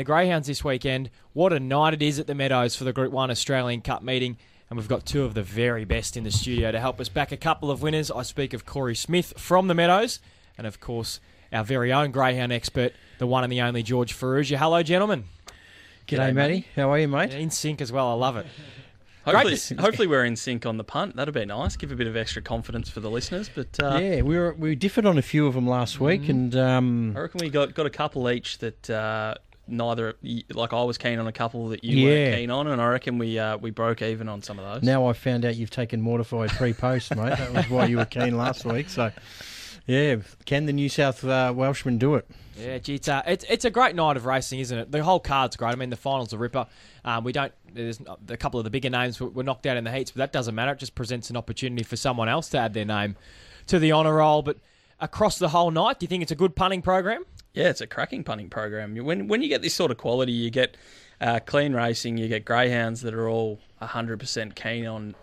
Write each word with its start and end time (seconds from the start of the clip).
the 0.00 0.04
Greyhounds 0.04 0.46
this 0.46 0.64
weekend. 0.64 1.10
What 1.34 1.52
a 1.52 1.60
night 1.60 1.92
it 1.92 2.00
is 2.00 2.18
at 2.18 2.26
the 2.26 2.34
Meadows 2.34 2.74
for 2.74 2.84
the 2.84 2.92
Group 2.94 3.12
1 3.12 3.30
Australian 3.30 3.82
Cup 3.82 4.02
meeting. 4.02 4.38
And 4.70 4.78
we've 4.78 4.88
got 4.88 5.04
two 5.04 5.24
of 5.24 5.34
the 5.34 5.42
very 5.42 5.84
best 5.84 6.16
in 6.16 6.24
the 6.24 6.30
studio 6.30 6.72
to 6.72 6.80
help 6.80 7.00
us 7.00 7.10
back 7.10 7.32
a 7.32 7.36
couple 7.36 7.70
of 7.70 7.82
winners. 7.82 8.10
I 8.10 8.22
speak 8.22 8.54
of 8.54 8.64
Corey 8.64 8.94
Smith 8.96 9.34
from 9.36 9.68
the 9.68 9.74
Meadows, 9.74 10.18
and 10.56 10.66
of 10.66 10.80
course, 10.80 11.20
our 11.52 11.64
very 11.64 11.92
own 11.92 12.12
Greyhound 12.12 12.50
expert, 12.50 12.94
the 13.18 13.26
one 13.26 13.44
and 13.44 13.52
the 13.52 13.60
only 13.60 13.82
George 13.82 14.14
Ferrugia. 14.14 14.56
Hello, 14.56 14.82
gentlemen. 14.82 15.24
G'day, 16.08 16.32
Matty. 16.32 16.66
How 16.76 16.90
are 16.90 16.98
you, 16.98 17.06
mate? 17.06 17.34
In 17.34 17.50
sync 17.50 17.82
as 17.82 17.92
well. 17.92 18.08
I 18.08 18.14
love 18.14 18.38
it. 18.38 18.46
Hopefully, 19.26 19.58
hopefully 19.78 20.06
we're 20.08 20.24
in 20.24 20.34
sync 20.34 20.64
on 20.64 20.78
the 20.78 20.84
punt. 20.84 21.14
That'd 21.16 21.34
be 21.34 21.44
nice. 21.44 21.76
Give 21.76 21.92
a 21.92 21.94
bit 21.94 22.06
of 22.06 22.16
extra 22.16 22.40
confidence 22.40 22.88
for 22.88 23.00
the 23.00 23.10
listeners. 23.10 23.50
But 23.54 23.78
uh, 23.82 23.98
yeah, 24.00 24.22
we 24.22 24.38
were 24.38 24.54
we 24.54 24.74
differed 24.76 25.04
on 25.04 25.18
a 25.18 25.22
few 25.22 25.46
of 25.46 25.52
them 25.54 25.66
last 25.66 26.00
week, 26.00 26.22
Mm-hmm. 26.22 26.30
and 26.30 26.56
um, 26.56 27.12
I 27.16 27.20
reckon 27.20 27.40
we 27.42 27.50
got 27.50 27.74
got 27.74 27.84
a 27.86 27.90
couple 27.90 28.30
each 28.30 28.58
that 28.58 28.88
uh, 28.88 29.34
neither 29.70 30.14
like 30.52 30.72
I 30.72 30.82
was 30.82 30.98
keen 30.98 31.18
on 31.18 31.26
a 31.26 31.32
couple 31.32 31.68
that 31.68 31.82
you 31.84 31.96
Yeah. 31.98 32.06
weren't 32.08 32.36
keen 32.36 32.50
on, 32.50 32.66
and 32.66 32.80
I 32.80 32.86
reckon 32.88 33.18
we 33.18 33.38
uh, 33.38 33.56
we 33.56 33.70
broke 33.70 34.02
even 34.02 34.28
on 34.28 34.42
some 34.42 34.58
of 34.58 34.64
those. 34.74 34.82
now 34.82 35.06
I 35.06 35.12
found 35.12 35.44
out 35.44 35.56
you've 35.56 35.70
taken 35.70 36.00
mortified 36.00 36.50
pre-post, 36.50 37.10
mate. 37.16 37.36
That 37.38 37.52
was 37.52 37.68
why 37.70 37.86
you 37.86 37.96
were 37.98 38.04
keen 38.04 38.36
last 38.36 38.64
week. 38.64 38.88
So, 38.88 39.10
yeah, 39.86 40.16
can 40.46 40.66
the 40.66 40.72
New 40.72 40.88
South 40.88 41.24
uh, 41.24 41.52
Welshman 41.56 41.98
do 41.98 42.14
it? 42.16 42.26
Yeah, 42.58 42.76
gee, 42.78 42.96
it's, 42.96 43.08
uh, 43.08 43.22
it's 43.26 43.44
it's 43.48 43.64
a 43.64 43.70
great 43.70 43.94
night 43.96 44.16
of 44.18 44.26
racing, 44.26 44.60
isn't 44.60 44.76
it? 44.78 44.92
The 44.92 45.02
whole 45.02 45.20
card's 45.20 45.56
great. 45.56 45.72
I 45.72 45.76
mean, 45.76 45.88
the 45.90 45.96
final's 45.96 46.32
a 46.34 46.38
ripper. 46.38 46.66
Um, 47.04 47.24
we 47.24 47.32
don't. 47.32 47.52
There's 47.72 48.00
a 48.28 48.36
couple 48.36 48.60
of 48.60 48.64
the 48.64 48.70
bigger 48.70 48.90
names 48.90 49.18
were, 49.20 49.28
were 49.30 49.42
knocked 49.44 49.64
out 49.66 49.76
in 49.78 49.84
the 49.84 49.90
heats, 49.92 50.10
but 50.10 50.18
that 50.18 50.32
doesn't 50.32 50.54
matter. 50.54 50.72
It 50.72 50.78
just 50.78 50.94
presents 50.94 51.30
an 51.30 51.36
opportunity 51.38 51.82
for 51.84 51.96
someone 51.96 52.28
else 52.28 52.48
to 52.50 52.58
add 52.58 52.74
their 52.74 52.84
name 52.84 53.16
to 53.68 53.78
the 53.78 53.92
honour 53.92 54.16
roll. 54.16 54.42
But 54.42 54.58
across 55.00 55.38
the 55.38 55.48
whole 55.48 55.70
night, 55.70 55.98
do 56.00 56.04
you 56.04 56.08
think 56.08 56.22
it's 56.22 56.32
a 56.32 56.36
good 56.36 56.54
punting 56.54 56.82
program? 56.82 57.24
Yeah, 57.52 57.68
it's 57.68 57.80
a 57.80 57.86
cracking 57.86 58.24
punting 58.24 58.48
program. 58.48 58.94
When 58.96 59.28
when 59.28 59.42
you 59.42 59.48
get 59.48 59.62
this 59.62 59.74
sort 59.74 59.90
of 59.90 59.98
quality, 59.98 60.32
you 60.32 60.50
get 60.50 60.76
uh, 61.20 61.40
clean 61.44 61.74
racing. 61.74 62.16
You 62.16 62.28
get 62.28 62.44
greyhounds 62.44 63.00
that 63.02 63.14
are 63.14 63.28
all 63.28 63.58
hundred 63.80 64.20
percent 64.20 64.54
keen 64.54 64.86
on 64.86 65.14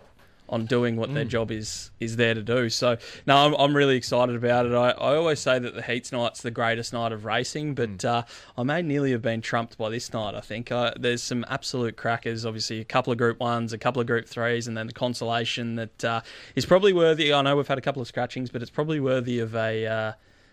on 0.50 0.64
doing 0.64 0.96
what 0.96 1.12
their 1.12 1.24
job 1.24 1.50
is 1.50 1.90
is 2.00 2.16
there 2.16 2.32
to 2.32 2.42
do. 2.42 2.70
So 2.70 2.96
no, 3.26 3.36
I'm, 3.36 3.54
I'm 3.54 3.76
really 3.76 3.96
excited 3.96 4.34
about 4.34 4.66
it. 4.66 4.72
I, 4.72 4.90
I 4.90 5.16
always 5.16 5.40
say 5.40 5.58
that 5.58 5.74
the 5.74 5.82
heats 5.82 6.10
night's 6.10 6.40
the 6.40 6.50
greatest 6.50 6.92
night 6.92 7.12
of 7.12 7.24
racing, 7.24 7.74
but 7.74 8.04
uh, 8.04 8.22
I 8.56 8.62
may 8.62 8.82
nearly 8.82 9.12
have 9.12 9.22
been 9.22 9.42
trumped 9.42 9.76
by 9.76 9.90
this 9.90 10.12
night. 10.12 10.34
I 10.34 10.40
think 10.40 10.72
uh, 10.72 10.92
there's 10.98 11.22
some 11.22 11.44
absolute 11.48 11.96
crackers. 11.96 12.46
Obviously, 12.46 12.80
a 12.80 12.84
couple 12.84 13.12
of 13.12 13.18
Group 13.18 13.40
Ones, 13.40 13.72
a 13.72 13.78
couple 13.78 14.00
of 14.00 14.06
Group 14.06 14.26
Threes, 14.26 14.66
and 14.66 14.76
then 14.76 14.86
the 14.86 14.94
consolation 14.94 15.76
that 15.76 16.04
uh, 16.04 16.20
is 16.56 16.64
probably 16.64 16.92
worthy. 16.92 17.32
I 17.32 17.42
know 17.42 17.56
we've 17.56 17.68
had 17.68 17.78
a 17.78 17.82
couple 17.82 18.00
of 18.00 18.08
scratchings, 18.08 18.50
but 18.50 18.62
it's 18.62 18.70
probably 18.70 19.00
worthy 19.00 19.40
of 19.40 19.54
a 19.54 19.86
uh, 19.86 20.12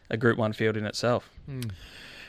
a 0.10 0.18
Group 0.18 0.38
One 0.38 0.54
field 0.54 0.78
in 0.78 0.86
itself. 0.86 1.30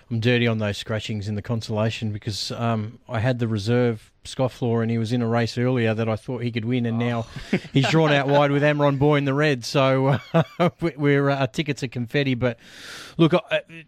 I'm 0.09 0.21
dirty 0.21 0.47
on 0.47 0.59
those 0.59 0.79
scratchings 0.79 1.27
in 1.27 1.35
the 1.35 1.43
consolation 1.43 2.13
because 2.13 2.53
um, 2.53 3.01
I 3.09 3.19
had 3.19 3.41
the 3.41 3.49
reserve 3.49 4.13
Scofflaw 4.25 4.81
and 4.83 4.89
he 4.89 4.99
was 4.99 5.13
in 5.13 5.21
a 5.21 5.27
race 5.27 5.59
earlier 5.59 5.95
that 5.95 6.09
I 6.09 6.15
thought 6.15 6.43
he 6.45 6.53
could 6.53 6.65
win, 6.65 6.87
and 6.87 6.97
now 6.97 7.27
he's 7.73 7.89
drawn 7.89 8.13
out 8.13 8.29
wide 8.29 8.53
with 8.53 8.63
Amron 8.63 9.01
Boy 9.01 9.17
in 9.17 9.25
the 9.25 9.35
red. 9.35 9.65
So 9.65 10.19
uh, 10.33 10.71
we- 10.81 10.95
we're 10.97 11.29
uh, 11.31 11.37
our 11.41 11.47
tickets 11.49 11.83
are 11.83 11.89
confetti. 11.89 12.35
But 12.35 12.59
look, 13.17 13.35
uh, 13.35 13.41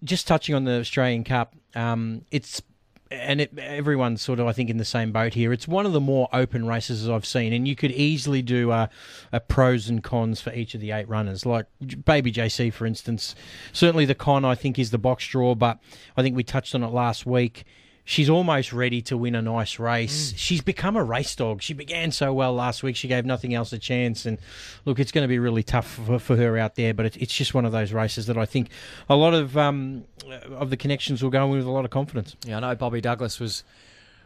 just 0.03 0.27
touching 0.27 0.57
on 0.57 0.65
the 0.65 0.81
Australian 0.81 1.23
Cup, 1.23 1.55
um, 1.77 2.25
it's 2.33 2.63
and 3.11 3.41
it, 3.41 3.59
everyone's 3.59 4.21
sort 4.21 4.39
of, 4.39 4.47
I 4.47 4.53
think, 4.53 4.71
in 4.71 4.77
the 4.77 4.85
same 4.85 5.13
boat 5.13 5.35
here. 5.35 5.53
It's 5.53 5.67
one 5.67 5.87
of 5.87 5.93
the 5.93 6.01
more 6.01 6.29
open 6.33 6.67
races 6.67 7.09
I've 7.09 7.27
seen, 7.27 7.53
and 7.53 7.67
you 7.67 7.75
could 7.75 7.93
easily 7.93 8.43
do 8.43 8.71
a, 8.71 8.91
a 9.33 9.41
pros 9.41 9.89
and 9.89 10.03
cons 10.03 10.41
for 10.41 10.53
each 10.53 10.75
of 10.75 10.81
the 10.81 10.91
eight 10.91 11.09
runners. 11.09 11.47
Like 11.47 11.67
Baby 12.05 12.33
JC, 12.33 12.73
for 12.73 12.87
instance, 12.87 13.35
certainly 13.73 14.05
the 14.05 14.15
con 14.15 14.45
I 14.45 14.55
think 14.55 14.79
is 14.79 14.91
the 14.91 14.99
box 14.99 15.27
draw, 15.27 15.55
but 15.55 15.79
I 16.17 16.23
think 16.23 16.37
we 16.37 16.45
touched 16.45 16.75
on 16.75 16.83
it 16.83 16.89
last 16.89 17.27
week. 17.27 17.65
She's 18.09 18.31
almost 18.31 18.73
ready 18.73 19.03
to 19.03 19.19
win 19.19 19.35
a 19.35 19.43
nice 19.43 19.79
race. 19.79 20.33
She's 20.35 20.63
become 20.63 20.97
a 20.97 21.05
race 21.05 21.37
dog. 21.37 21.61
She 21.61 21.75
began 21.75 22.11
so 22.11 22.33
well 22.33 22.55
last 22.55 22.83
week. 22.83 22.97
She 22.97 23.07
gave 23.07 23.27
nothing 23.27 23.53
else 23.53 23.71
a 23.75 23.79
chance. 23.79 24.25
And 24.25 24.39
look, 24.87 24.99
it's 24.99 25.13
going 25.13 25.25
to 25.25 25.29
be 25.29 25.39
really 25.39 25.63
tough 25.63 25.87
for, 25.87 26.19
for 26.19 26.35
her 26.35 26.57
out 26.57 26.75
there. 26.77 26.95
But 26.95 27.05
it, 27.05 27.17
it's 27.19 27.35
just 27.35 27.53
one 27.53 27.67
of 27.67 27.73
those 27.73 27.93
races 27.93 28.25
that 28.25 28.39
I 28.39 28.47
think 28.47 28.71
a 29.11 29.15
lot 29.15 29.35
of 29.35 29.59
um, 29.59 30.05
of 30.53 30.71
the 30.71 30.77
connections 30.79 31.23
will 31.23 31.29
go 31.29 31.45
in 31.45 31.59
with 31.59 31.67
a 31.67 31.71
lot 31.71 31.85
of 31.85 31.91
confidence. 31.91 32.35
Yeah, 32.47 32.57
I 32.57 32.61
know 32.61 32.75
Bobby 32.77 33.03
Douglas 33.03 33.39
was 33.39 33.63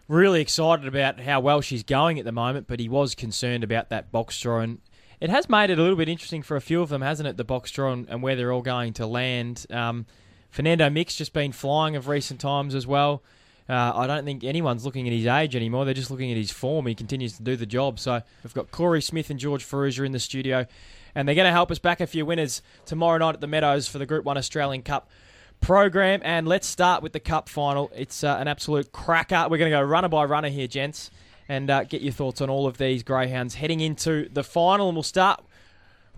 really 0.07 0.41
excited 0.41 0.87
about 0.87 1.19
how 1.19 1.41
well 1.41 1.61
she's 1.61 1.83
going 1.83 2.21
at 2.21 2.25
the 2.25 2.31
moment, 2.31 2.69
but 2.69 2.79
he 2.79 2.89
was 2.89 3.17
concerned 3.17 3.65
about 3.65 3.89
that 3.89 4.13
box 4.13 4.41
draw. 4.41 4.61
And 4.61 4.79
it 5.21 5.29
has 5.29 5.49
made 5.49 5.71
it 5.71 5.81
a 5.81 5.83
little 5.83 5.97
bit 5.97 6.09
interesting 6.09 6.43
for 6.45 6.57
a 6.57 6.61
few 6.61 6.83
of 6.83 6.89
them, 6.89 7.03
hasn't 7.03 7.29
it? 7.29 7.37
The 7.37 7.43
box 7.43 7.73
draw 7.73 7.93
and, 7.93 8.09
and 8.09 8.23
where 8.23 8.37
they're 8.37 8.53
all 8.53 8.63
going 8.63 8.93
to 8.93 9.09
land. 9.09 9.67
Um, 9.71 10.07
Fernando 10.51 10.89
Mick's 10.89 11.17
just 11.17 11.33
been 11.33 11.51
flying 11.51 11.97
of 11.97 12.07
recent 12.07 12.39
times 12.39 12.77
as 12.77 12.87
well. 12.87 13.25
Uh, 13.73 13.91
I 13.95 14.07
don't 14.07 14.27
think 14.27 14.45
anyone's 14.45 14.85
looking 14.85 15.07
at 15.07 15.15
his 15.15 15.25
age 15.25 15.57
anymore. 15.57 15.87
They're 15.87 15.95
just 15.95 16.11
looking 16.11 16.31
at 16.31 16.37
his 16.37 16.51
form. 16.51 16.85
He 16.85 16.95
continues 16.95 17.39
to 17.39 17.43
do 17.43 17.57
the 17.57 17.65
job. 17.65 17.99
So 17.99 18.21
we've 18.45 18.53
got 18.53 18.71
Corey 18.71 19.01
Smith 19.01 19.31
and 19.31 19.41
George 19.41 19.65
Ferrugia 19.65 20.05
in 20.05 20.13
the 20.13 20.19
studio, 20.19 20.67
and 21.15 21.27
they're 21.27 21.35
going 21.35 21.47
to 21.47 21.53
help 21.53 21.71
us 21.71 21.79
back 21.79 22.03
a 22.03 22.07
few 22.07 22.27
winners 22.27 22.61
tomorrow 22.85 23.17
night 23.17 23.35
at 23.35 23.41
the 23.41 23.47
Meadows 23.47 23.89
for 23.89 23.97
the 23.97 24.05
Group 24.05 24.27
1 24.27 24.37
Australian 24.37 24.83
Cup 24.83 25.09
program. 25.63 26.21
And 26.23 26.47
let's 26.47 26.67
start 26.67 27.03
with 27.03 27.15
the 27.15 27.21
Cup 27.21 27.49
final. 27.49 27.91
It's 27.97 28.23
uh, 28.23 28.37
an 28.39 28.47
absolute 28.47 28.93
cracker. 28.93 29.47
We're 29.49 29.57
going 29.57 29.71
to 29.71 29.79
go 29.79 29.83
runner 29.83 30.11
by 30.11 30.25
runner 30.25 30.51
here, 30.51 30.67
gents, 30.67 31.11
and 31.49 31.71
uh, 31.71 31.85
get 31.85 32.03
your 32.03 32.13
thoughts 32.13 32.43
on 32.43 32.51
all 32.51 32.67
of 32.67 32.77
these 32.77 33.03
Greyhounds 33.03 33.55
heading 33.55 33.81
into 33.81 34.29
the 34.29 34.45
final. 34.45 34.89
And 34.89 34.97
we'll 34.97 35.03
start 35.03 35.43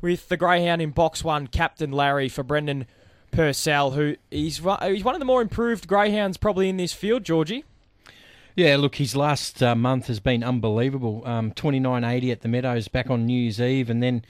with 0.01 0.29
the 0.29 0.37
Greyhound 0.37 0.83
in 0.83 0.91
box 0.91 1.23
one, 1.23 1.47
Captain 1.47 1.93
Larry 1.93 2.29
for 2.29 2.43
Brendan 2.43 2.87
Purcell, 3.35 3.91
who 3.93 4.17
he's 4.31 4.59
he's 4.83 5.05
one 5.05 5.15
of 5.15 5.19
the 5.19 5.25
more 5.25 5.43
improved 5.43 5.89
Greyhounds 5.89 6.37
probably 6.37 6.69
in 6.69 6.77
this 6.77 6.93
field, 6.93 7.25
Georgie. 7.25 7.65
Yeah, 8.57 8.77
look, 8.77 8.97
his 8.97 9.17
last 9.17 9.63
uh, 9.63 9.75
month 9.75 10.07
has 10.07 10.21
been 10.21 10.45
unbelievable. 10.45 11.23
Um, 11.27 11.51
29.80 11.51 12.31
at 12.31 12.41
the 12.43 12.49
Meadows 12.49 12.87
back 12.87 13.11
on 13.11 13.27
New 13.27 13.41
Year's 13.41 13.61
Eve, 13.61 13.91
and 13.91 14.01
then 14.01 14.25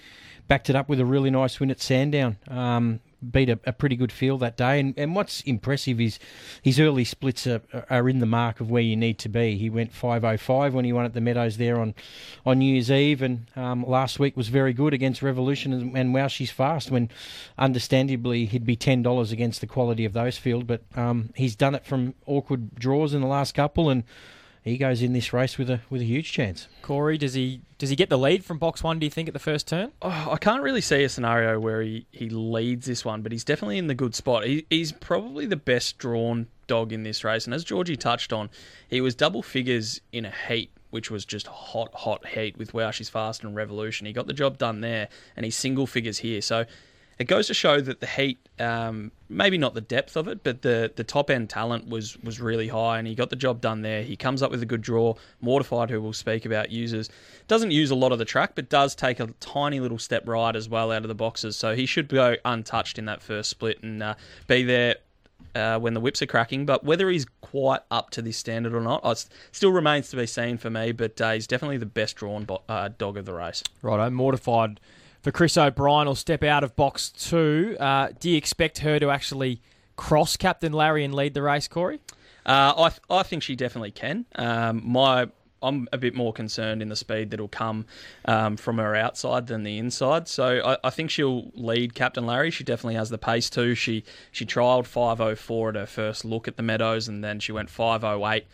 backed 0.49 0.71
it 0.71 0.77
up 0.77 0.89
with 0.89 1.01
a 1.01 1.05
really 1.05 1.31
nice 1.31 1.61
win 1.61 1.71
at 1.71 1.81
Sandown. 1.81 2.37
Um, 2.49 3.01
beat 3.31 3.49
a, 3.49 3.59
a 3.65 3.73
pretty 3.73 3.97
good 3.97 4.13
field 4.13 4.41
that 4.41 4.57
day. 4.57 4.79
And, 4.79 4.95
and 4.97 5.15
what's 5.15 5.41
impressive 5.43 6.01
is 6.01 6.19
his 6.63 6.79
early 6.79 7.05
splits 7.05 7.47
are, 7.47 7.63
are 7.91 8.09
in 8.09 8.19
the 8.19 8.27
mark 8.27 8.61
of 8.61 8.71
where 8.71 8.83
you 8.83 8.97
need 8.97 9.19
to 9.21 9.29
be. 9.29 9.57
He 9.57 9.71
went 9.71 9.93
5.05 9.93 10.73
when 10.73 10.85
he 10.85 10.93
won 10.93 11.05
at 11.05 11.15
the 11.15 11.21
Meadows 11.21 11.57
there 11.57 11.81
on, 11.81 11.95
on 12.45 12.59
New 12.59 12.73
Year's 12.73 12.91
Eve, 12.91 13.23
and 13.23 13.47
um, 13.57 13.85
last 13.87 14.19
week 14.19 14.37
was 14.37 14.49
very 14.49 14.73
good 14.73 14.95
against 14.95 15.23
Revolution 15.23 15.73
and, 15.73 15.97
and 15.97 16.15
Wow 16.15 16.29
She's 16.29 16.51
Fast 16.51 16.91
when 16.91 17.11
understandably 17.59 18.47
he'd 18.47 18.67
be 18.67 18.77
$10 18.77 19.33
against 19.33 19.61
the 19.61 19.67
quality 19.67 20.05
of 20.05 20.13
those 20.13 20.37
field. 20.37 20.67
But 20.67 20.83
um, 20.97 21.31
he's 21.35 21.57
done 21.57 21.75
it 21.75 21.85
from 21.85 22.15
awkward 22.27 22.75
draws 22.75 23.15
in 23.15 23.21
the 23.21 23.27
last 23.27 23.55
couple, 23.55 23.91
and 23.91 24.05
he 24.65 24.79
goes 24.79 25.03
in 25.03 25.13
this 25.13 25.35
race 25.35 25.59
with 25.59 25.69
a 25.69 25.81
with 25.91 26.01
a 26.01 26.05
huge 26.05 26.33
chance. 26.33 26.69
Corey, 26.81 27.19
does 27.19 27.35
he 27.35 27.61
does 27.77 27.91
he 27.91 27.97
get 27.97 28.09
the 28.09 28.17
lead 28.17 28.45
from 28.45 28.59
box 28.59 28.83
one? 28.83 28.99
Do 28.99 29.05
you 29.05 29.11
think 29.11 29.29
at 29.29 29.35
the 29.35 29.41
first 29.41 29.69
turn? 29.69 29.93
Oh, 30.01 30.31
I 30.33 30.39
can't 30.39 30.63
really 30.63 30.81
see 30.81 31.05
a 31.05 31.09
scenario 31.11 31.61
where 31.61 31.83
he, 31.83 32.07
he 32.11 32.31
leads 32.31 32.87
this 32.87 33.05
one, 33.05 33.21
but 33.21 33.31
he's 33.31 33.45
definitely 33.45 33.77
in 33.77 33.89
the 33.89 33.95
good 33.95 34.15
spot. 34.15 34.47
He, 34.47 34.67
he's 34.71 34.91
probably 34.91 35.45
the 35.45 35.57
best 35.57 35.99
drawn 35.99 36.47
dog 36.67 36.95
in 36.95 37.03
this 37.03 37.25
race. 37.25 37.45
And 37.45 37.53
as 37.53 37.63
Georgie 37.63 37.97
touched 37.97 38.33
on, 38.33 38.49
he 38.89 39.03
was 39.03 39.15
double 39.15 39.43
figures 39.43 40.01
in 40.13 40.25
a 40.25 40.33
heat, 40.49 40.71
which 40.89 41.11
was 41.11 41.27
just 41.27 41.47
hot, 41.47 41.93
hot 41.93 42.27
heat 42.29 42.57
with 42.57 42.73
Wow 42.73 42.91
She's 42.91 43.11
Fast 43.11 43.45
and 43.45 43.55
Revolution. 43.55 44.07
He 44.07 44.15
got 44.15 44.27
the 44.27 44.33
job 44.33 44.57
done 44.57 44.81
there, 44.81 45.09
and 45.37 45.45
he's 45.45 45.57
single 45.57 45.87
figures 45.87 46.19
here. 46.19 46.41
So 46.41 46.65
it 47.19 47.25
goes 47.25 47.47
to 47.47 47.55
show 47.55 47.81
that 47.81 48.01
the 48.01 48.07
heat, 48.07 48.39
um, 48.59 49.13
maybe 49.29 49.57
not 49.59 49.75
the 49.75 49.81
depth 49.81 50.17
of 50.17 50.27
it, 50.29 50.43
but 50.43 50.63
the, 50.63 50.93
the 50.95 51.05
top 51.05 51.31
end 51.31 51.51
talent 51.51 51.89
was 51.89 52.17
was 52.23 52.41
really 52.41 52.69
high, 52.69 52.99
and 52.99 53.07
he 53.07 53.15
got 53.15 53.31
the 53.31 53.37
job 53.37 53.61
done 53.61 53.83
there. 53.83 54.03
He 54.03 54.17
comes 54.17 54.43
up 54.43 54.51
with 54.51 54.63
a 54.63 54.67
good 54.67 54.83
draw. 54.83 55.15
Mortified, 55.41 55.91
who 55.91 56.01
we'll 56.01 56.13
speak 56.13 56.45
about, 56.45 56.71
uses 56.71 57.09
doesn't 57.47 57.71
use 57.71 57.91
a 57.91 57.95
lot 57.95 58.11
of 58.11 58.19
the 58.19 58.25
track, 58.25 58.53
but 58.55 58.69
does 58.69 58.95
take 58.95 59.21
a 59.21 59.27
tiny 59.39 59.79
little 59.79 59.99
step 59.99 60.27
right 60.27 60.57
as 60.57 60.69
well 60.69 60.91
out 60.91 61.03
of 61.03 61.09
the 61.09 61.15
boxes. 61.15 61.57
So 61.57 61.75
he 61.77 61.87
should 61.87 62.09
go 62.09 62.37
untouched 62.45 62.99
in 62.99 63.05
that 63.05 63.23
first 63.23 63.51
split 63.51 63.83
and 63.83 64.03
uh, 64.03 64.15
be 64.47 64.63
there. 64.63 64.97
Uh, 65.55 65.79
when 65.79 65.95
the 65.95 66.01
whips 66.01 66.21
are 66.21 66.27
cracking, 66.27 66.67
but 66.67 66.83
whether 66.83 67.09
he's 67.09 67.27
quite 67.41 67.81
up 67.89 68.11
to 68.11 68.21
this 68.21 68.37
standard 68.37 68.75
or 68.75 68.81
not, 68.81 69.05
uh, 69.05 69.11
s- 69.11 69.29
still 69.53 69.71
remains 69.71 70.09
to 70.09 70.17
be 70.17 70.27
seen 70.27 70.59
for 70.59 70.69
me. 70.69 70.91
But 70.91 71.21
uh, 71.21 71.33
he's 71.33 71.47
definitely 71.47 71.77
the 71.77 71.87
best 71.87 72.17
drawn 72.17 72.45
bo- 72.45 72.63
uh, 72.69 72.89
dog 72.99 73.17
of 73.17 73.25
the 73.25 73.35
race. 73.35 73.63
Righto, 73.81 74.11
mortified 74.11 74.81
for 75.25 75.33
Chris 75.33 75.57
O'Brien 75.57 76.07
will 76.07 76.15
step 76.15 76.45
out 76.45 76.63
of 76.63 76.77
box 76.77 77.09
two. 77.09 77.77
Uh, 77.81 78.09
do 78.21 78.29
you 78.29 78.37
expect 78.37 78.79
her 78.79 78.99
to 79.01 79.11
actually 79.11 79.63
cross 79.97 80.37
Captain 80.37 80.73
Larry 80.73 81.03
and 81.03 81.15
lead 81.15 81.33
the 81.33 81.41
race, 81.41 81.67
Corey? 81.67 81.99
Uh, 82.45 82.75
I 82.77 82.89
th- 82.91 83.01
I 83.09 83.23
think 83.23 83.43
she 83.43 83.57
definitely 83.57 83.91
can. 83.91 84.27
Um, 84.35 84.83
my 84.85 85.29
I'm 85.63 85.89
a 85.95 85.99
bit 85.99 86.15
more 86.15 86.35
concerned 86.35 86.83
in 86.83 86.91
the 86.91 86.97
speed 86.97 87.31
that'll 87.31 87.49
come 87.49 87.87
um, 88.27 88.59
from 88.59 88.77
her 88.77 88.95
outside 88.95 89.47
than 89.47 89.63
the 89.63 89.79
inside. 89.79 90.29
So 90.29 90.61
I, 90.63 90.77
I 90.85 90.91
think 90.91 91.09
she'll 91.09 91.51
lead 91.55 91.95
Captain 91.95 92.27
Larry. 92.27 92.51
She 92.51 92.63
definitely 92.63 92.97
has 92.97 93.09
the 93.09 93.17
pace 93.17 93.49
too. 93.49 93.75
She 93.75 94.05
she 94.31 94.45
trialled 94.45 94.85
5:04 94.85 95.71
at 95.71 95.75
her 95.77 95.87
first 95.87 96.27
look 96.27 96.47
at 96.47 96.59
the 96.59 96.63
Meadows, 96.63 97.09
and 97.09 97.25
then 97.25 97.41
she 97.41 97.51
went 97.51 97.71
5:08 97.71 98.45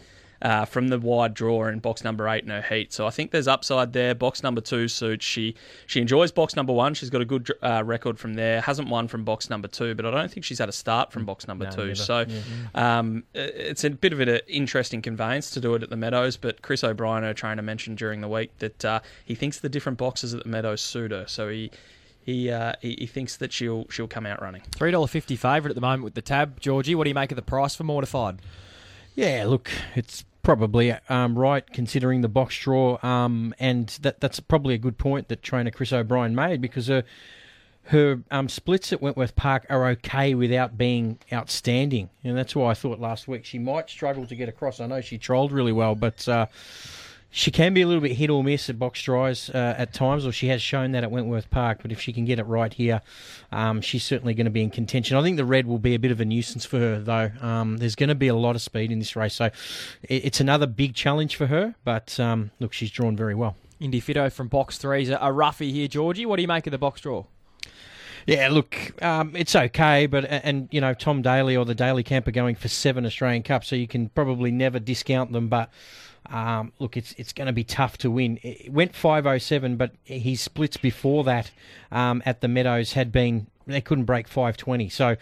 uh, 0.42 0.64
from 0.64 0.88
the 0.88 0.98
wide 0.98 1.34
draw 1.34 1.66
in 1.66 1.78
box 1.80 2.02
number 2.02 2.28
eight 2.28 2.44
in 2.44 2.50
her 2.50 2.62
heat. 2.62 2.92
So 2.92 3.06
I 3.06 3.10
think 3.10 3.30
there's 3.30 3.48
upside 3.48 3.92
there. 3.92 4.14
Box 4.14 4.42
number 4.42 4.60
two 4.60 4.88
suits. 4.88 5.24
She 5.24 5.54
she 5.86 6.00
enjoys 6.00 6.32
box 6.32 6.56
number 6.56 6.72
one. 6.72 6.94
She's 6.94 7.10
got 7.10 7.20
a 7.20 7.24
good 7.24 7.50
uh, 7.62 7.82
record 7.84 8.18
from 8.18 8.34
there. 8.34 8.60
Hasn't 8.60 8.88
won 8.88 9.08
from 9.08 9.24
box 9.24 9.50
number 9.50 9.68
two, 9.68 9.94
but 9.94 10.06
I 10.06 10.10
don't 10.10 10.30
think 10.30 10.44
she's 10.44 10.58
had 10.58 10.68
a 10.68 10.72
start 10.72 11.12
from 11.12 11.24
box 11.24 11.46
number 11.46 11.66
No, 11.66 11.70
two. 11.70 11.86
never. 11.88 11.94
So 11.94 12.26
um, 12.74 13.24
it's 13.34 13.84
a 13.84 13.90
bit 13.90 14.12
of 14.12 14.20
an 14.20 14.40
interesting 14.48 15.02
conveyance 15.02 15.50
to 15.50 15.60
do 15.60 15.74
it 15.74 15.82
at 15.82 15.90
the 15.90 15.96
Meadows. 15.96 16.36
But 16.36 16.62
Chris 16.62 16.82
O'Brien, 16.84 17.22
her 17.22 17.34
trainer, 17.34 17.62
mentioned 17.62 17.98
during 17.98 18.20
the 18.20 18.28
week 18.28 18.50
that 18.60 18.84
uh, 18.84 19.00
he 19.24 19.34
thinks 19.34 19.60
the 19.60 19.68
different 19.68 19.98
boxes 19.98 20.34
at 20.34 20.42
the 20.44 20.48
Meadows 20.48 20.80
suit 20.80 21.10
her. 21.10 21.26
So 21.26 21.48
he. 21.48 21.70
He, 22.22 22.50
uh, 22.50 22.74
he 22.82 22.96
he 22.98 23.06
thinks 23.06 23.38
that 23.38 23.50
she'll 23.50 23.86
she'll 23.88 24.06
come 24.06 24.26
out 24.26 24.42
running. 24.42 24.60
Three 24.76 24.90
dollar 24.90 25.06
fifty 25.06 25.36
favourite 25.36 25.70
at 25.70 25.74
the 25.74 25.80
moment 25.80 26.04
with 26.04 26.12
the 26.14 26.20
tab. 26.22 26.60
Georgie, 26.60 26.94
what 26.94 27.04
do 27.04 27.10
you 27.10 27.14
make 27.14 27.32
of 27.32 27.36
the 27.36 27.42
price 27.42 27.74
for 27.74 27.82
Mortified? 27.82 28.40
Yeah, 29.16 29.46
look, 29.46 29.70
it's 29.96 30.24
probably 30.42 30.92
um, 31.08 31.38
right 31.38 31.64
considering 31.72 32.20
the 32.20 32.28
box 32.28 32.58
draw, 32.58 32.98
um, 33.04 33.54
and 33.58 33.88
that 34.02 34.20
that's 34.20 34.40
probably 34.40 34.74
a 34.74 34.78
good 34.78 34.98
point 34.98 35.28
that 35.28 35.42
trainer 35.42 35.70
Chris 35.70 35.92
O'Brien 35.92 36.34
made 36.34 36.60
because 36.60 36.86
her 36.88 37.04
her 37.84 38.20
um, 38.30 38.48
splits 38.48 38.92
at 38.92 39.00
Wentworth 39.00 39.34
Park 39.36 39.66
are 39.68 39.86
okay 39.88 40.34
without 40.34 40.78
being 40.78 41.18
outstanding, 41.32 42.10
and 42.22 42.36
that's 42.36 42.54
why 42.54 42.70
I 42.70 42.74
thought 42.74 43.00
last 43.00 43.28
week 43.28 43.44
she 43.44 43.58
might 43.58 43.90
struggle 43.90 44.26
to 44.26 44.36
get 44.36 44.48
across. 44.48 44.80
I 44.80 44.86
know 44.86 45.00
she 45.00 45.18
trolled 45.18 45.52
really 45.52 45.72
well, 45.72 45.94
but. 45.94 46.26
Uh, 46.28 46.46
she 47.30 47.50
can 47.50 47.72
be 47.74 47.82
a 47.82 47.86
little 47.86 48.00
bit 48.00 48.12
hit 48.12 48.28
or 48.28 48.42
miss 48.42 48.68
at 48.68 48.78
box 48.78 49.00
tries 49.00 49.50
uh, 49.50 49.74
at 49.78 49.92
times, 49.92 50.26
or 50.26 50.32
she 50.32 50.48
has 50.48 50.60
shown 50.60 50.92
that 50.92 51.04
at 51.04 51.10
Wentworth 51.10 51.48
Park. 51.50 51.78
But 51.82 51.92
if 51.92 52.00
she 52.00 52.12
can 52.12 52.24
get 52.24 52.38
it 52.38 52.44
right 52.44 52.72
here, 52.72 53.00
um, 53.52 53.80
she's 53.80 54.04
certainly 54.04 54.34
going 54.34 54.46
to 54.46 54.50
be 54.50 54.62
in 54.62 54.70
contention. 54.70 55.16
I 55.16 55.22
think 55.22 55.36
the 55.36 55.44
red 55.44 55.66
will 55.66 55.78
be 55.78 55.94
a 55.94 55.98
bit 55.98 56.10
of 56.10 56.20
a 56.20 56.24
nuisance 56.24 56.64
for 56.64 56.78
her, 56.78 57.00
though. 57.00 57.30
Um, 57.40 57.76
there's 57.76 57.94
going 57.94 58.08
to 58.08 58.14
be 58.14 58.28
a 58.28 58.34
lot 58.34 58.56
of 58.56 58.62
speed 58.62 58.90
in 58.90 58.98
this 58.98 59.14
race, 59.14 59.34
so 59.34 59.50
it's 60.02 60.40
another 60.40 60.66
big 60.66 60.94
challenge 60.94 61.36
for 61.36 61.46
her. 61.46 61.74
But 61.84 62.18
um, 62.18 62.50
look, 62.58 62.72
she's 62.72 62.90
drawn 62.90 63.16
very 63.16 63.34
well. 63.34 63.56
Indy 63.78 64.00
Fido 64.00 64.28
from 64.28 64.48
box 64.48 64.76
three 64.76 65.02
is 65.02 65.08
a, 65.08 65.18
a 65.20 65.32
roughie 65.32 65.72
here, 65.72 65.88
Georgie. 65.88 66.26
What 66.26 66.36
do 66.36 66.42
you 66.42 66.48
make 66.48 66.66
of 66.66 66.70
the 66.72 66.78
box 66.78 67.00
draw? 67.00 67.24
Yeah, 68.26 68.48
look, 68.48 69.02
um, 69.02 69.34
it's 69.34 69.56
okay, 69.56 70.06
but 70.06 70.24
and 70.24 70.68
you 70.70 70.80
know 70.80 70.94
Tom 70.94 71.22
Daly 71.22 71.56
or 71.56 71.64
the 71.64 71.74
Daily 71.74 72.02
Camp 72.02 72.28
are 72.28 72.32
going 72.32 72.54
for 72.54 72.68
seven 72.68 73.06
Australian 73.06 73.42
Cups, 73.42 73.68
so 73.68 73.76
you 73.76 73.88
can 73.88 74.08
probably 74.10 74.50
never 74.50 74.78
discount 74.78 75.32
them. 75.32 75.48
But 75.48 75.70
um, 76.26 76.72
look, 76.78 76.96
it's 76.96 77.12
it's 77.16 77.32
going 77.32 77.46
to 77.46 77.52
be 77.52 77.64
tough 77.64 77.98
to 77.98 78.10
win. 78.10 78.38
It 78.42 78.72
went 78.72 78.94
five 78.94 79.26
oh 79.26 79.38
seven, 79.38 79.76
but 79.76 79.92
his 80.04 80.40
splits 80.40 80.76
before 80.76 81.24
that 81.24 81.50
um, 81.90 82.22
at 82.26 82.40
the 82.40 82.48
Meadows 82.48 82.92
had 82.92 83.10
been 83.10 83.46
they 83.66 83.80
couldn't 83.80 84.04
break 84.04 84.28
five 84.28 84.56
twenty. 84.56 84.88
So 84.88 85.16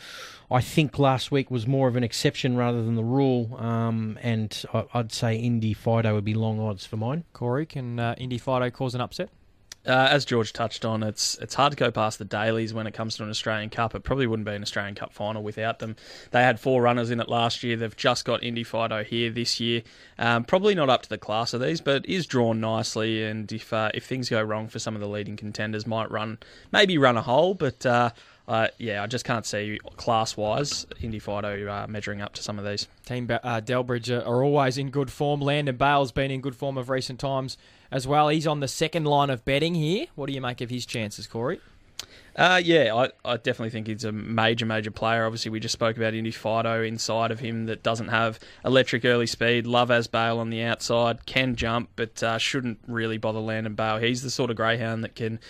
I 0.51 0.61
think 0.61 0.99
last 0.99 1.31
week 1.31 1.51
was 1.51 1.67
more 1.67 1.89
of 1.89 1.97
an 1.97 2.05
exception 2.05 2.57
rather 2.57 2.83
than 2.83 2.97
the 2.97 3.05
rule. 3.05 3.57
Um, 3.59 4.19
and 4.23 4.65
I, 4.75 4.85
I'd 4.95 5.13
say 5.13 5.37
Indy 5.37 5.73
Fido 5.75 6.15
would 6.15 6.25
be 6.25 6.35
long 6.35 6.59
odds 6.61 6.85
for 6.85 6.97
mine. 6.97 7.25
Corey, 7.33 7.67
can 7.67 7.99
uh, 7.99 8.15
Indy 8.19 8.39
Fido 8.39 8.71
cause 8.71 8.95
an 8.95 9.01
upset? 9.01 9.31
Uh, 9.89 10.07
as 10.11 10.27
George 10.27 10.53
touched 10.53 10.85
on, 10.85 11.03
it's 11.03 11.39
it's 11.39 11.55
hard 11.55 11.73
to 11.73 11.77
go 11.77 11.91
past 11.91 12.19
the 12.19 12.25
dailies 12.27 12.75
when 12.75 12.87
it 12.87 12.93
comes 12.93 13.17
to 13.17 13.23
an 13.23 13.31
Australian 13.31 13.71
Cup. 13.71 13.95
It 13.95 14.03
probably 14.05 14.27
wouldn't 14.27 14.47
be 14.47 14.53
an 14.53 14.61
Australian 14.61 14.95
Cup 14.95 15.15
final 15.15 15.43
without 15.43 15.79
them. 15.79 15.97
They 16.31 16.43
had 16.43 16.61
four 16.61 16.83
runners 16.83 17.11
in 17.11 17.21
it 17.21 17.29
last 17.29 17.63
year. 17.63 17.75
They've 17.77 17.97
just 17.97 18.27
got 18.27 18.43
Indy 18.43 18.65
Fido 18.65 19.03
here 19.03 19.31
this 19.31 19.61
year. 19.61 19.83
Um, 20.19 20.45
probably 20.45 20.75
not 20.75 20.91
up 20.91 21.03
to 21.03 21.09
the 21.09 21.17
class 21.17 21.55
of 21.55 21.63
these, 21.63 21.81
but 21.81 22.05
is 22.07 22.27
drawn 22.27 22.61
nicely. 22.61 23.25
And 23.25 23.51
if 23.51 23.73
uh, 23.73 23.91
if 23.95 24.05
things 24.05 24.29
go 24.29 24.43
wrong 24.43 24.69
for 24.69 24.79
some 24.79 24.95
of 24.95 25.01
the 25.01 25.09
leading 25.09 25.37
contenders, 25.37 25.87
might 25.87 26.11
run 26.11 26.37
maybe 26.71 26.99
run 26.99 27.17
a 27.17 27.23
hole. 27.23 27.55
But 27.55 27.87
uh, 27.87 28.11
uh, 28.49 28.69
yeah, 28.79 29.03
I 29.03 29.07
just 29.07 29.27
can't 29.27 29.45
see 29.45 29.79
class 29.97 30.35
wise 30.35 30.87
Indy 31.03 31.19
Fido 31.19 31.71
uh, 31.71 31.87
measuring 31.87 32.23
up 32.23 32.33
to 32.35 32.43
some 32.43 32.59
of 32.59 32.65
these. 32.65 32.89
Team 33.05 33.29
uh, 33.31 33.61
Delbridge 33.61 34.11
are, 34.11 34.27
are 34.27 34.43
always 34.43 34.79
in 34.79 34.89
good 34.89 35.13
form. 35.13 35.43
Landon 35.43 35.77
Bale's 35.77 36.13
been 36.13 36.31
in 36.31 36.41
good 36.41 36.57
form 36.57 36.79
of 36.79 36.89
recent 36.89 37.21
times 37.21 37.59
as 37.91 38.07
well. 38.07 38.31
He's 38.31 38.47
on 38.47 38.61
the 38.61 38.69
second 38.69 39.05
line 39.05 39.29
of 39.29 39.45
betting 39.45 39.75
here. 39.75 40.07
What 40.15 40.29
do 40.29 40.33
you 40.33 40.41
make 40.41 40.63
of 40.63 40.71
his 40.71 40.87
chances, 40.87 41.27
Corey? 41.27 41.61
Uh, 42.37 42.61
yeah, 42.65 42.95
I, 42.95 43.11
I 43.33 43.37
definitely 43.37 43.71
think 43.71 43.89
he's 43.89 44.05
a 44.05 44.13
major, 44.13 44.65
major 44.65 44.93
player. 44.93 45.27
Obviously, 45.27 45.51
we 45.51 45.61
just 45.61 45.73
spoke 45.73 45.97
about 45.99 46.15
Indy 46.15 46.31
Fido 46.31 46.83
inside 46.83 47.31
of 47.31 47.41
him 47.41 47.67
that 47.67 47.83
doesn't 47.83 48.09
have 48.09 48.39
electric 48.65 49.05
early 49.05 49.27
speed. 49.27 49.67
Lovaz 49.67 50.11
Bale 50.11 50.39
on 50.39 50.49
the 50.49 50.63
outside, 50.63 51.27
can 51.27 51.55
jump, 51.55 51.91
but 51.97 52.23
uh, 52.23 52.39
shouldn't 52.39 52.79
really 52.87 53.19
bother 53.19 53.41
Landon 53.41 53.75
Bale. 53.75 53.99
He's 53.99 54.23
the 54.23 54.31
sort 54.31 54.51
of 54.51 54.57
greyhound 54.57 55.05
that 55.05 55.17
can 55.17 55.41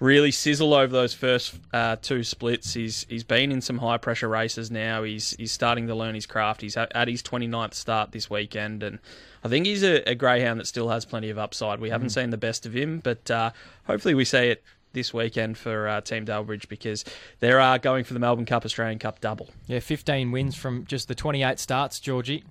really 0.00 0.30
sizzle 0.30 0.74
over 0.74 0.92
those 0.92 1.14
first 1.14 1.54
uh, 1.72 1.96
two 1.96 2.22
splits. 2.24 2.74
He's 2.74 3.06
he's 3.08 3.24
been 3.24 3.52
in 3.52 3.60
some 3.60 3.78
high 3.78 3.98
pressure 3.98 4.28
races 4.28 4.70
now. 4.70 5.02
He's 5.02 5.34
he's 5.36 5.52
starting 5.52 5.86
to 5.88 5.94
learn 5.94 6.14
his 6.14 6.26
craft. 6.26 6.60
He's 6.60 6.76
at, 6.76 7.08
his 7.08 7.22
29th 7.22 7.74
start 7.74 8.12
this 8.12 8.28
weekend, 8.28 8.82
and 8.82 8.98
I 9.42 9.48
think 9.48 9.66
he's 9.66 9.82
a, 9.82 10.08
a 10.08 10.14
greyhound 10.14 10.60
that 10.60 10.66
still 10.66 10.88
has 10.88 11.04
plenty 11.04 11.30
of 11.30 11.38
upside. 11.38 11.80
We 11.80 11.90
haven't 11.90 12.10
seen 12.10 12.30
the 12.30 12.36
best 12.36 12.66
of 12.66 12.74
him, 12.74 13.00
but 13.00 13.30
uh, 13.30 13.50
hopefully 13.86 14.14
we 14.14 14.24
see 14.24 14.48
it 14.48 14.62
this 14.92 15.12
weekend 15.12 15.58
for 15.58 15.88
uh, 15.88 16.00
Team 16.00 16.24
Delbridge 16.24 16.68
because 16.68 17.04
they 17.40 17.52
are 17.52 17.78
going 17.78 18.04
for 18.04 18.14
the 18.14 18.20
Melbourne 18.20 18.46
Cup 18.46 18.64
Australian 18.64 18.98
Cup 18.98 19.20
double. 19.20 19.50
Yeah, 19.66 19.80
15 19.80 20.30
wins 20.30 20.54
from 20.54 20.86
just 20.86 21.08
the 21.08 21.14
28 21.14 21.58
starts, 21.58 22.00
Georgie. 22.00 22.44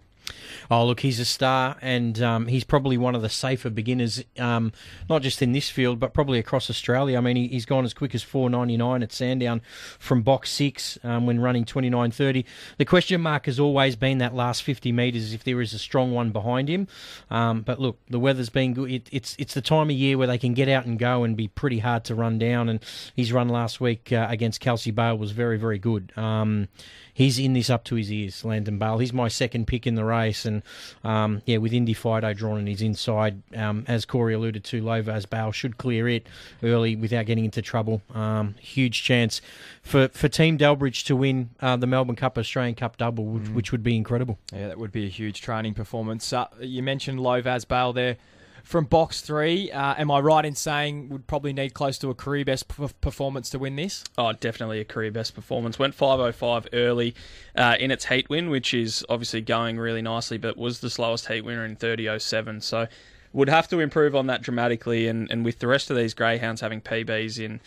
Oh, 0.72 0.86
look, 0.86 1.02
he's 1.02 1.20
a 1.20 1.26
star, 1.26 1.78
and 1.82 2.22
um, 2.22 2.48
he's 2.48 2.64
probably 2.64 2.98
one 2.98 3.16
of 3.16 3.22
the 3.22 3.30
safer 3.30 3.70
beginners, 3.70 4.24
um, 4.40 4.72
not 5.10 5.22
just 5.22 5.42
in 5.42 5.52
this 5.52 5.70
field, 5.70 6.00
but 6.00 6.14
probably 6.14 6.40
across 6.40 6.70
Australia. 6.70 7.18
I 7.18 7.22
mean, 7.22 7.36
he, 7.36 7.48
he's 7.48 7.66
gone 7.66 7.86
as 7.86 7.94
quick 7.94 8.16
as 8.16 8.24
4.99 8.24 9.04
at 9.04 9.12
Sandown 9.12 9.62
from 10.00 10.22
box 10.22 10.50
six 10.50 10.98
um, 11.04 11.26
when 11.26 11.40
running 11.40 11.66
29.30. 11.66 12.46
The 12.78 12.86
question 12.86 13.22
mark 13.22 13.46
has 13.46 13.60
always 13.60 13.96
been 13.96 14.20
that 14.20 14.34
last 14.34 14.64
50 14.64 14.92
metres 14.92 15.34
if 15.34 15.44
there 15.44 15.62
is 15.62 15.74
a 15.74 15.80
strong 15.80 16.14
one 16.14 16.32
behind 16.32 16.70
him. 16.70 16.88
Um, 17.30 17.62
but 17.62 17.80
look, 17.80 18.00
the 18.10 18.20
weather's 18.20 18.50
been 18.50 18.74
good. 18.74 18.92
It, 18.92 19.10
it's 19.12 19.36
it's 19.38 19.54
the 19.54 19.62
time 19.62 19.90
of 19.90 19.96
year 19.96 20.18
where 20.18 20.28
they 20.28 20.38
can 20.38 20.54
get 20.54 20.70
out 20.70 20.86
and 20.86 20.98
go 20.98 21.24
and 21.24 21.36
be 21.36 21.48
pretty 21.48 21.80
hard 21.80 22.04
to 22.06 22.16
run 22.16 22.38
down. 22.40 22.70
And 22.70 22.80
his 23.16 23.32
run 23.32 23.50
last 23.50 23.82
week 23.82 24.12
uh, 24.12 24.28
against 24.30 24.60
Kelsey 24.60 24.92
Bale 24.92 25.18
was 25.18 25.32
very 25.32 25.58
very 25.58 25.80
good. 25.80 26.12
Um, 26.18 26.68
he's 27.14 27.40
in 27.40 27.54
this 27.54 27.70
up 27.70 27.84
to 27.86 27.96
his 27.96 28.12
ears, 28.12 28.44
Landon 28.44 28.78
Bale. 28.78 28.98
He's 28.98 29.14
my 29.14 29.28
second 29.28 29.68
pick 29.68 29.86
in 29.86 29.96
the 29.96 30.04
race, 30.04 30.13
and 30.46 30.64
um, 31.04 31.42
yeah, 31.46 31.58
with 31.58 31.74
Indy 31.74 31.94
Fido 31.94 32.34
drawn 32.34 32.60
in 32.60 32.68
his 32.68 32.82
inside, 32.82 33.42
um, 33.56 33.86
as 33.88 34.06
Corey 34.06 34.34
alluded 34.34 34.64
to, 34.66 34.82
Lovaz 34.82 35.30
Bale 35.30 35.52
should 35.52 35.78
clear 35.78 36.08
it 36.08 36.28
early 36.62 36.96
without 36.96 37.26
getting 37.26 37.46
into 37.46 37.62
trouble. 37.62 38.02
Um, 38.14 38.56
huge 38.60 39.04
chance 39.04 39.42
for 39.82 40.08
for 40.10 40.28
Team 40.28 40.58
Delbridge 40.58 41.06
to 41.06 41.16
win 41.16 41.50
uh, 41.62 41.76
the 41.76 41.88
Melbourne 41.88 42.16
Cup 42.16 42.38
Australian 42.38 42.76
Cup 42.76 42.98
double, 42.98 43.26
which, 43.26 43.50
which 43.50 43.72
would 43.72 43.84
be 43.84 43.96
incredible. 43.96 44.38
Yeah, 44.52 44.68
that 44.68 44.78
would 44.78 44.92
be 44.92 45.06
a 45.06 45.10
huge 45.10 45.42
training 45.42 45.74
performance. 45.74 46.32
Uh, 46.32 46.48
you 46.60 46.84
mentioned 46.84 47.20
Lovaz 47.20 47.68
Bale 47.68 47.94
there 47.94 48.18
from 48.64 48.86
box 48.86 49.22
three. 49.22 49.72
Uh, 49.72 49.94
am 49.98 50.10
I 50.10 50.20
right 50.20 50.46
in 50.46 50.56
saying 50.56 51.10
would 51.10 51.28
probably 51.28 51.54
need 51.54 51.74
close 51.74 51.98
to 52.00 52.10
a 52.10 52.16
career 52.16 52.46
best 52.46 52.68
p- 52.70 52.88
performance 53.02 53.50
to 53.52 53.60
win 53.60 53.76
this? 53.76 54.04
Oh, 54.18 54.32
definitely 54.34 54.80
a 54.80 54.86
career 54.86 55.12
best 55.12 55.36
performance. 55.36 55.78
Went 55.78 55.94
505 55.94 56.68
early 56.74 57.14
uh, 57.56 57.76
in 57.80 57.92
its 57.92 58.06
heat 58.06 58.30
win, 58.30 58.50
which 58.50 58.74
is 58.74 59.06
obviously 59.10 59.42
going 59.42 59.78
really 59.78 60.02
nicely, 60.02 60.38
but 60.38 60.58
was 60.58 60.80
the 60.80 60.90
slowest 60.90 61.28
heat 61.28 61.42
winner 61.42 61.66
in 61.66 61.76
3007. 61.76 62.62
So 62.62 62.88
would 63.34 63.50
have 63.50 63.68
to 63.68 63.80
improve 63.80 64.16
on 64.16 64.28
that 64.28 64.42
dramatically. 64.42 65.08
And, 65.08 65.30
and 65.30 65.44
with 65.44 65.60
the 65.60 65.68
rest 65.68 65.90
of 65.92 65.98
these 65.98 66.14
greyhounds 66.14 66.62
having 66.62 66.82
PBs 66.82 67.44
in 67.44 67.60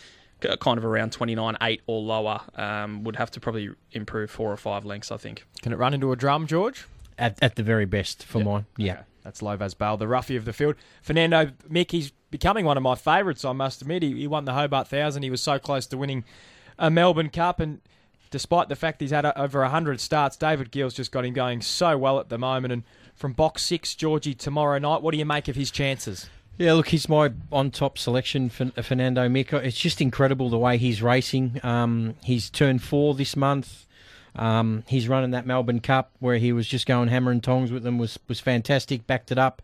kind 0.59 0.77
of 0.77 0.85
around 0.85 1.11
29 1.11 1.57
8 1.61 1.81
or 1.87 2.01
lower, 2.01 2.41
um, 2.55 3.03
would 3.03 3.15
have 3.15 3.31
to 3.31 3.39
probably 3.39 3.69
improve 3.91 4.29
four 4.31 4.51
or 4.51 4.57
five 4.57 4.85
lengths, 4.85 5.11
I 5.11 5.17
think. 5.17 5.45
Can 5.61 5.71
it 5.73 5.77
run 5.77 5.93
into 5.93 6.11
a 6.11 6.15
drum, 6.15 6.47
George? 6.47 6.85
At, 7.19 7.37
at 7.41 7.55
the 7.55 7.63
very 7.63 7.85
best 7.85 8.23
for 8.23 8.37
Yep. 8.39 8.45
mine, 8.45 8.65
yeah. 8.77 8.93
Okay, 8.93 9.01
That's 9.27 9.41
Lovaz 9.41 9.77
Bale, 9.77 9.97
the 9.97 10.07
roughie 10.07 10.37
of 10.37 10.45
the 10.45 10.53
field. 10.53 10.75
Fernando 11.01 11.51
Mick, 11.69 11.91
he's 11.91 12.11
becoming 12.31 12.63
one 12.63 12.77
of 12.77 12.83
my 12.83 12.95
favourites, 12.95 13.43
I 13.43 13.51
must 13.51 13.81
admit. 13.81 14.01
He, 14.01 14.13
he 14.13 14.25
won 14.25 14.45
the 14.45 14.53
Hobart 14.53 14.87
Thousand. 14.87 15.23
He 15.23 15.29
was 15.29 15.41
so 15.41 15.59
close 15.59 15.85
to 15.87 15.97
winning 15.97 16.23
a 16.79 16.89
Melbourne 16.89 17.29
Cup. 17.29 17.59
And 17.59 17.81
despite 18.31 18.69
the 18.69 18.75
fact 18.77 19.01
he's 19.01 19.11
had 19.11 19.25
a, 19.25 19.37
over 19.37 19.59
100 19.59 19.99
starts, 19.99 20.37
David 20.37 20.71
Gill's 20.71 20.93
just 20.93 21.11
got 21.11 21.25
him 21.25 21.33
going 21.33 21.59
so 21.59 21.97
well 21.97 22.21
at 22.21 22.29
the 22.29 22.37
moment. 22.37 22.71
And 22.71 22.83
from 23.15 23.33
box 23.33 23.63
six, 23.63 23.95
Georgie, 23.95 24.33
tomorrow 24.33 24.79
night, 24.79 25.01
what 25.01 25.11
do 25.11 25.17
you 25.17 25.25
make 25.25 25.49
of 25.49 25.57
his 25.57 25.71
chances? 25.71 26.29
Yeah, 26.57 26.71
look, 26.71 26.87
he's 26.87 27.09
my 27.09 27.33
on 27.51 27.69
top 27.69 27.97
selection, 27.97 28.49
Fer- 28.49 28.71
Fernando 28.81 29.27
Mick. 29.27 29.51
It's 29.51 29.77
just 29.77 29.99
incredible 29.99 30.49
the 30.49 30.57
way 30.57 30.77
he's 30.77 31.01
racing. 31.01 31.59
Um, 31.63 32.15
he's 32.23 32.49
turned 32.49 32.81
four 32.81 33.13
this 33.13 33.35
month. 33.35 33.86
Um, 34.37 34.83
he's 34.87 35.07
running 35.07 35.31
that 35.31 35.45
Melbourne 35.45 35.79
Cup 35.79 36.11
where 36.19 36.37
he 36.37 36.53
was 36.53 36.67
just 36.67 36.85
going 36.85 37.09
hammer 37.09 37.31
and 37.31 37.43
tongs 37.43 37.71
with 37.71 37.83
them 37.83 37.97
was 37.97 38.19
was 38.27 38.39
fantastic. 38.39 39.07
Backed 39.07 39.31
it 39.31 39.37
up 39.37 39.61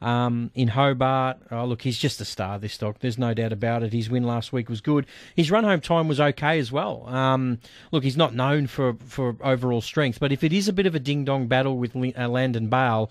um, 0.00 0.50
in 0.54 0.68
Hobart. 0.68 1.38
Oh, 1.50 1.64
look, 1.64 1.82
he's 1.82 1.98
just 1.98 2.20
a 2.20 2.24
star. 2.24 2.58
This 2.58 2.76
dog, 2.76 2.96
there's 3.00 3.18
no 3.18 3.34
doubt 3.34 3.52
about 3.52 3.82
it. 3.82 3.92
His 3.92 4.10
win 4.10 4.24
last 4.24 4.52
week 4.52 4.68
was 4.68 4.80
good. 4.80 5.06
His 5.34 5.50
run 5.50 5.64
home 5.64 5.80
time 5.80 6.08
was 6.08 6.20
okay 6.20 6.58
as 6.58 6.70
well. 6.72 7.06
Um, 7.08 7.58
look, 7.92 8.04
he's 8.04 8.16
not 8.16 8.34
known 8.34 8.66
for 8.66 8.94
for 9.06 9.36
overall 9.42 9.80
strength, 9.80 10.20
but 10.20 10.32
if 10.32 10.44
it 10.44 10.52
is 10.52 10.68
a 10.68 10.72
bit 10.72 10.86
of 10.86 10.94
a 10.94 11.00
ding 11.00 11.24
dong 11.24 11.46
battle 11.46 11.78
with 11.78 11.96
uh, 11.96 12.28
Landon 12.28 12.68
Bale, 12.68 13.10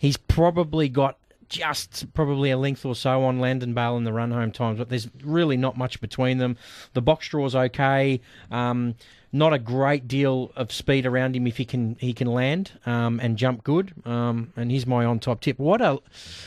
he's 0.00 0.16
probably 0.16 0.88
got 0.88 1.18
just 1.48 2.12
probably 2.14 2.50
a 2.50 2.56
length 2.56 2.84
or 2.84 2.94
so 2.94 3.22
on 3.24 3.38
Landon 3.38 3.74
Bale 3.74 3.96
in 3.96 4.04
the 4.04 4.12
run 4.12 4.30
home 4.30 4.50
times, 4.50 4.78
but 4.78 4.88
there's 4.88 5.08
really 5.22 5.56
not 5.56 5.76
much 5.76 6.00
between 6.00 6.38
them. 6.38 6.56
The 6.94 7.02
box 7.02 7.28
draw's 7.28 7.54
okay. 7.54 8.20
Um, 8.50 8.94
not 9.34 9.52
a 9.52 9.58
great 9.58 10.06
deal 10.06 10.52
of 10.54 10.70
speed 10.70 11.04
around 11.04 11.34
him 11.34 11.44
if 11.48 11.56
he 11.56 11.64
can 11.64 11.96
he 11.98 12.12
can 12.12 12.28
land 12.28 12.70
um, 12.86 13.18
and 13.20 13.36
jump 13.36 13.64
good. 13.64 13.92
Um, 14.04 14.52
and 14.56 14.70
he's 14.70 14.86
my 14.86 15.04
on 15.04 15.18
top 15.18 15.40
tip. 15.40 15.58
What 15.58 15.82
a 15.82 15.98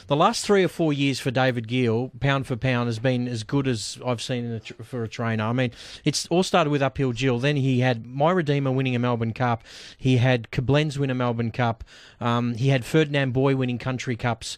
the 0.08 0.16
last 0.16 0.46
three 0.46 0.64
or 0.64 0.70
four 0.70 0.94
years 0.94 1.20
for 1.20 1.30
David 1.30 1.68
Gill, 1.68 2.12
pound 2.22 2.48
for 2.48 2.56
pound, 2.56 2.88
has 2.88 2.98
been 2.98 3.28
as 3.28 3.44
good 3.44 3.68
as 3.68 4.00
I've 4.06 4.22
seen 4.22 4.54
a 4.54 4.84
for 4.84 5.04
a 5.04 5.10
trainer. 5.10 5.44
I 5.44 5.52
mean, 5.52 5.72
it's 6.06 6.28
all 6.28 6.44
started 6.44 6.70
with 6.70 6.82
uphill 6.82 7.12
Jill. 7.12 7.40
Then 7.40 7.58
he 7.58 7.82
had 7.82 8.06
My 8.06 8.32
Redeemer 8.32 8.72
winning 8.72 8.96
a 8.96 9.00
Melbourne 9.00 9.34
Cup. 9.34 9.64
He 9.98 10.16
had 10.18 10.50
Koblenz 10.52 10.98
win 10.98 11.10
a 11.10 11.16
Melbourne 11.16 11.52
Cup. 11.52 11.84
Um, 12.22 12.56
he 12.56 12.70
had 12.70 12.86
Ferdinand 12.86 13.34
Boy 13.34 13.58
winning 13.58 13.80
country 13.80 14.16
cups. 14.16 14.58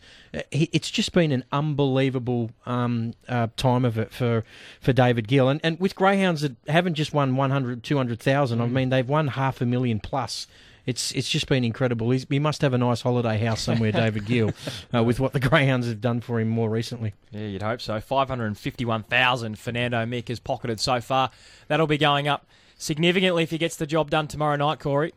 It's 0.52 0.92
just 0.92 1.12
been 1.12 1.32
an 1.32 1.44
unbelievable 1.52 2.52
um, 2.66 3.14
uh, 3.28 3.48
time 3.58 3.86
of 3.86 3.98
it 3.98 4.12
for, 4.12 4.44
for 4.80 4.94
David 4.94 5.28
Gill. 5.28 5.50
And, 5.50 5.60
and 5.64 5.80
with 5.80 5.96
greyhounds 5.96 6.42
that 6.42 6.56
haven't 6.68 6.96
just 6.96 7.14
won 7.14 7.36
100, 7.36 7.84
200,000, 7.84 8.62
I 8.62 8.66
mean, 8.68 8.90
they've 8.90 9.08
won 9.08 9.30
half 9.30 9.62
a 9.62 9.66
million 9.66 10.00
plus. 10.00 10.48
It's 10.86 11.12
it's 11.12 11.30
just 11.30 11.48
been 11.48 11.64
incredible. 11.64 12.10
He's, 12.10 12.26
he 12.30 12.40
must 12.40 12.64
have 12.64 12.74
a 12.74 12.78
nice 12.78 13.02
holiday 13.02 13.38
house 13.38 13.62
somewhere, 13.62 13.92
David 13.94 14.26
Gill, 14.26 14.52
uh, 14.92 15.04
with 15.04 15.20
what 15.20 15.34
the 15.34 15.40
Greyhounds 15.40 15.88
have 15.88 16.02
done 16.02 16.20
for 16.20 16.40
him 16.40 16.48
more 16.48 16.68
recently. 16.68 17.14
Yeah, 17.30 17.46
you'd 17.46 17.62
hope 17.62 17.80
so. 17.80 18.00
551,000 18.00 19.60
Fernando 19.60 20.04
Mick 20.06 20.30
has 20.30 20.40
pocketed 20.40 20.80
so 20.80 21.00
far. 21.00 21.30
That'll 21.68 21.86
be 21.86 22.00
going 22.00 22.28
up 22.28 22.48
significantly 22.80 23.44
if 23.44 23.52
he 23.52 23.60
gets 23.60 23.76
the 23.76 23.86
job 23.86 24.10
done 24.10 24.28
tomorrow 24.28 24.56
night, 24.56 24.80
Corey. 24.80 25.14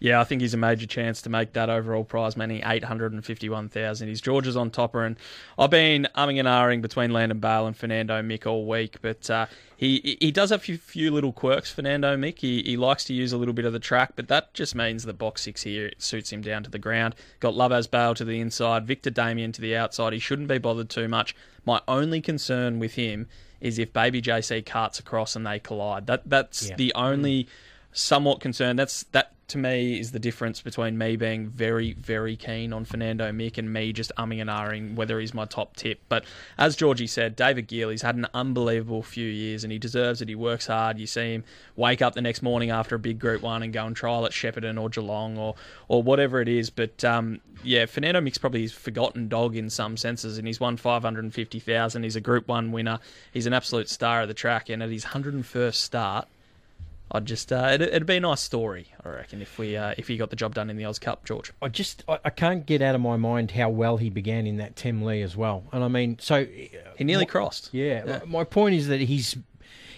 Yeah, 0.00 0.20
I 0.20 0.24
think 0.24 0.40
he's 0.40 0.52
a 0.52 0.56
major 0.56 0.88
chance 0.88 1.22
to 1.22 1.30
make 1.30 1.52
that 1.52 1.70
overall 1.70 2.02
prize 2.02 2.36
money, 2.36 2.60
eight 2.66 2.82
hundred 2.82 3.12
and 3.12 3.24
fifty-one 3.24 3.68
thousand. 3.68 4.08
He's 4.08 4.20
George's 4.20 4.56
on 4.56 4.70
topper, 4.70 5.04
and 5.04 5.16
I've 5.56 5.70
been 5.70 6.08
umming 6.16 6.40
and 6.40 6.48
ahhing 6.48 6.82
between 6.82 7.12
Landon 7.12 7.38
Bale 7.38 7.68
and 7.68 7.76
Fernando 7.76 8.20
Mick 8.20 8.44
all 8.44 8.66
week, 8.66 8.96
but 9.00 9.30
uh, 9.30 9.46
he 9.76 10.18
he 10.20 10.32
does 10.32 10.50
have 10.50 10.58
a 10.58 10.64
few, 10.64 10.76
few 10.76 11.12
little 11.12 11.32
quirks. 11.32 11.70
Fernando 11.70 12.16
Mick, 12.16 12.40
he, 12.40 12.64
he 12.64 12.76
likes 12.76 13.04
to 13.04 13.14
use 13.14 13.32
a 13.32 13.36
little 13.36 13.54
bit 13.54 13.64
of 13.64 13.72
the 13.72 13.78
track, 13.78 14.14
but 14.16 14.26
that 14.26 14.52
just 14.54 14.74
means 14.74 15.04
the 15.04 15.12
box 15.12 15.42
six 15.42 15.62
here 15.62 15.92
suits 15.98 16.32
him 16.32 16.42
down 16.42 16.64
to 16.64 16.70
the 16.70 16.80
ground. 16.80 17.14
Got 17.38 17.54
Lovaz 17.54 17.88
Bale 17.88 18.14
to 18.16 18.24
the 18.24 18.40
inside, 18.40 18.84
Victor 18.88 19.10
Damien 19.10 19.52
to 19.52 19.60
the 19.60 19.76
outside. 19.76 20.12
He 20.12 20.18
shouldn't 20.18 20.48
be 20.48 20.58
bothered 20.58 20.90
too 20.90 21.06
much. 21.06 21.36
My 21.64 21.80
only 21.86 22.20
concern 22.20 22.80
with 22.80 22.94
him 22.94 23.28
is 23.62 23.78
if 23.78 23.92
Baby 23.92 24.20
JC 24.20 24.66
carts 24.66 24.98
across 24.98 25.34
and 25.36 25.46
they 25.46 25.58
collide. 25.58 26.06
That 26.06 26.22
that's 26.28 26.68
Yeah. 26.68 26.76
the 26.76 26.92
only 26.94 27.44
mm. 27.44 27.48
somewhat 27.92 28.40
concern. 28.40 28.76
That's 28.76 29.04
that 29.12 29.31
to 29.48 29.58
me 29.58 29.98
is 29.98 30.12
the 30.12 30.18
difference 30.18 30.60
between 30.60 30.96
me 30.96 31.16
being 31.16 31.48
very 31.48 31.92
very 31.94 32.36
keen 32.36 32.72
on 32.72 32.84
Fernando 32.84 33.30
Mick 33.32 33.58
and 33.58 33.72
me 33.72 33.92
just 33.92 34.12
umming 34.16 34.40
and 34.40 34.48
ahhing 34.48 34.94
whether 34.94 35.18
he's 35.20 35.34
my 35.34 35.44
top 35.44 35.76
tip. 35.76 36.00
But 36.08 36.24
as 36.58 36.76
Georgie 36.76 37.06
said, 37.06 37.36
David 37.36 37.70
he's 37.70 38.02
had 38.02 38.16
an 38.16 38.26
unbelievable 38.34 39.02
few 39.02 39.28
years 39.28 39.64
and 39.64 39.72
he 39.72 39.78
deserves 39.78 40.22
it. 40.22 40.28
He 40.28 40.34
works 40.34 40.66
hard. 40.66 40.98
You 40.98 41.06
see 41.06 41.34
him 41.34 41.44
wake 41.76 42.02
up 42.02 42.14
the 42.14 42.22
next 42.22 42.42
morning 42.42 42.70
after 42.70 42.94
a 42.94 42.98
big 42.98 43.18
Group 43.18 43.42
One 43.42 43.62
and 43.62 43.72
go 43.72 43.86
and 43.86 43.96
trial 43.96 44.24
at 44.26 44.32
Shepparton 44.32 44.80
or 44.80 44.88
Geelong 44.88 45.38
or 45.38 45.54
or 45.88 46.02
whatever 46.02 46.40
it 46.40 46.48
is. 46.48 46.70
But 46.70 47.04
um, 47.04 47.40
yeah, 47.62 47.86
Fernando 47.86 48.20
Mick's 48.20 48.38
probably 48.38 48.62
his 48.62 48.72
forgotten 48.72 49.28
dog 49.28 49.56
in 49.56 49.70
some 49.70 49.96
senses, 49.96 50.38
and 50.38 50.46
he's 50.46 50.60
won 50.60 50.76
five 50.76 51.02
hundred 51.02 51.24
and 51.24 51.34
fifty 51.34 51.60
thousand. 51.60 52.02
He's 52.02 52.16
a 52.16 52.20
Group 52.20 52.48
One 52.48 52.72
winner. 52.72 52.98
He's 53.32 53.46
an 53.46 53.52
absolute 53.52 53.88
star 53.88 54.22
of 54.22 54.28
the 54.28 54.34
track, 54.34 54.68
and 54.68 54.82
at 54.82 54.90
his 54.90 55.04
hundred 55.04 55.34
and 55.34 55.46
first 55.46 55.82
start. 55.82 56.28
I'd 57.14 57.26
just 57.26 57.52
uh, 57.52 57.70
it'd, 57.74 57.88
it'd 57.88 58.06
be 58.06 58.16
a 58.16 58.20
nice 58.20 58.40
story, 58.40 58.86
I 59.04 59.08
reckon, 59.10 59.42
if 59.42 59.58
we 59.58 59.76
uh, 59.76 59.94
if 59.98 60.08
he 60.08 60.16
got 60.16 60.30
the 60.30 60.36
job 60.36 60.54
done 60.54 60.70
in 60.70 60.76
the 60.76 60.86
Oz 60.86 60.98
Cup, 60.98 61.24
George. 61.24 61.52
I 61.60 61.68
just 61.68 62.02
I, 62.08 62.18
I 62.24 62.30
can't 62.30 62.64
get 62.64 62.80
out 62.82 62.94
of 62.94 63.00
my 63.02 63.16
mind 63.16 63.50
how 63.50 63.68
well 63.68 63.98
he 63.98 64.08
began 64.10 64.46
in 64.46 64.56
that 64.56 64.76
Temlee 64.76 65.22
as 65.22 65.36
well. 65.36 65.64
And 65.72 65.84
I 65.84 65.88
mean, 65.88 66.18
so 66.18 66.44
He 66.96 67.04
nearly 67.04 67.24
my- 67.26 67.30
crossed. 67.30 67.68
Yeah, 67.72 68.04
Yeah. 68.06 68.20
my 68.26 68.44
point 68.44 68.74
is 68.76 68.88
that 68.88 69.00
he's 69.02 69.36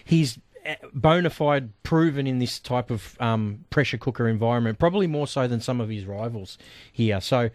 he's 0.03 0.37
bona 0.93 1.29
fide 1.29 1.69
proven 1.83 2.25
in 2.27 2.39
this 2.39 2.59
type 2.59 2.89
of 2.91 3.15
um, 3.21 3.65
pressure 3.69 3.97
cooker 3.97 4.27
environment, 4.27 4.79
probably 4.79 5.07
more 5.07 5.27
so 5.27 5.47
than 5.47 5.61
some 5.61 5.79
of 5.79 5.89
his 5.89 6.05
rivals 6.05 6.57
here. 6.91 7.21
So 7.21 7.49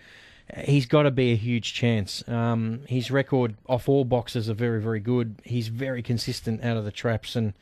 uh, 0.57 0.61
he's 0.62 0.87
got 0.87 1.02
to 1.02 1.11
be 1.11 1.33
a 1.33 1.37
huge 1.37 1.75
chance. 1.75 2.26
Um, 2.29 2.83
his 2.88 3.11
record 3.11 3.57
off 3.67 3.88
all 3.88 4.05
boxes 4.05 4.49
are 4.49 4.55
very, 4.55 4.81
very 4.81 5.00
good. 5.00 5.37
He's 5.45 5.69
very 5.69 6.02
consistent 6.02 6.62
out 6.64 6.76
of 6.76 6.85
the 6.85 6.93
traps 6.93 7.35
and 7.35 7.52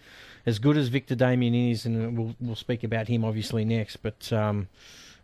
as 0.49 0.59
good 0.59 0.77
as 0.77 0.89
Victor 0.89 1.15
Damien 1.15 1.55
is, 1.55 1.87
and 1.87 2.17
we'll 2.17 2.35
we'll 2.41 2.57
speak 2.57 2.83
about 2.83 3.09
him 3.09 3.25
obviously 3.25 3.65
next. 3.65 3.99
But 3.99 4.33
um, 4.33 4.69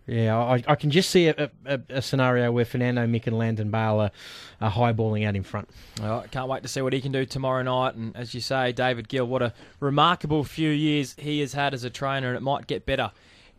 yeah, 0.07 0.37
I, 0.37 0.63
I 0.69 0.75
can 0.75 0.91
just 0.91 1.11
see 1.11 1.29
a, 1.29 1.51
a, 1.65 1.81
a 1.89 2.03
scenario 2.03 2.53
where 2.53 2.67
Fernando 2.67 3.07
Mick 3.07 3.27
and 3.27 3.39
Landon 3.39 3.71
Bale 3.71 4.01
are, 4.01 4.11
are 4.61 4.71
highballing 4.71 5.27
out 5.27 5.35
in 5.35 5.43
front. 5.43 5.71
Well, 6.01 6.21
I 6.21 6.27
can't 6.27 6.49
wait 6.49 6.63
to 6.63 6.69
see 6.69 6.83
what 6.83 6.93
he 6.93 7.01
can 7.01 7.11
do 7.11 7.25
tomorrow 7.25 7.63
night. 7.63 7.95
And 7.95 8.15
as 8.15 8.35
you 8.35 8.41
say, 8.41 8.73
David 8.73 9.09
Gill, 9.09 9.27
what 9.27 9.43
a 9.43 9.55
remarkable 9.81 10.45
few 10.45 10.69
years 10.71 11.17
he 11.19 11.41
has 11.41 11.55
had 11.55 11.73
as 11.73 11.85
a 11.85 11.91
trainer, 11.91 12.29
and 12.29 12.37
it 12.37 12.43
might 12.43 12.67
get 12.67 12.85
better, 12.85 13.13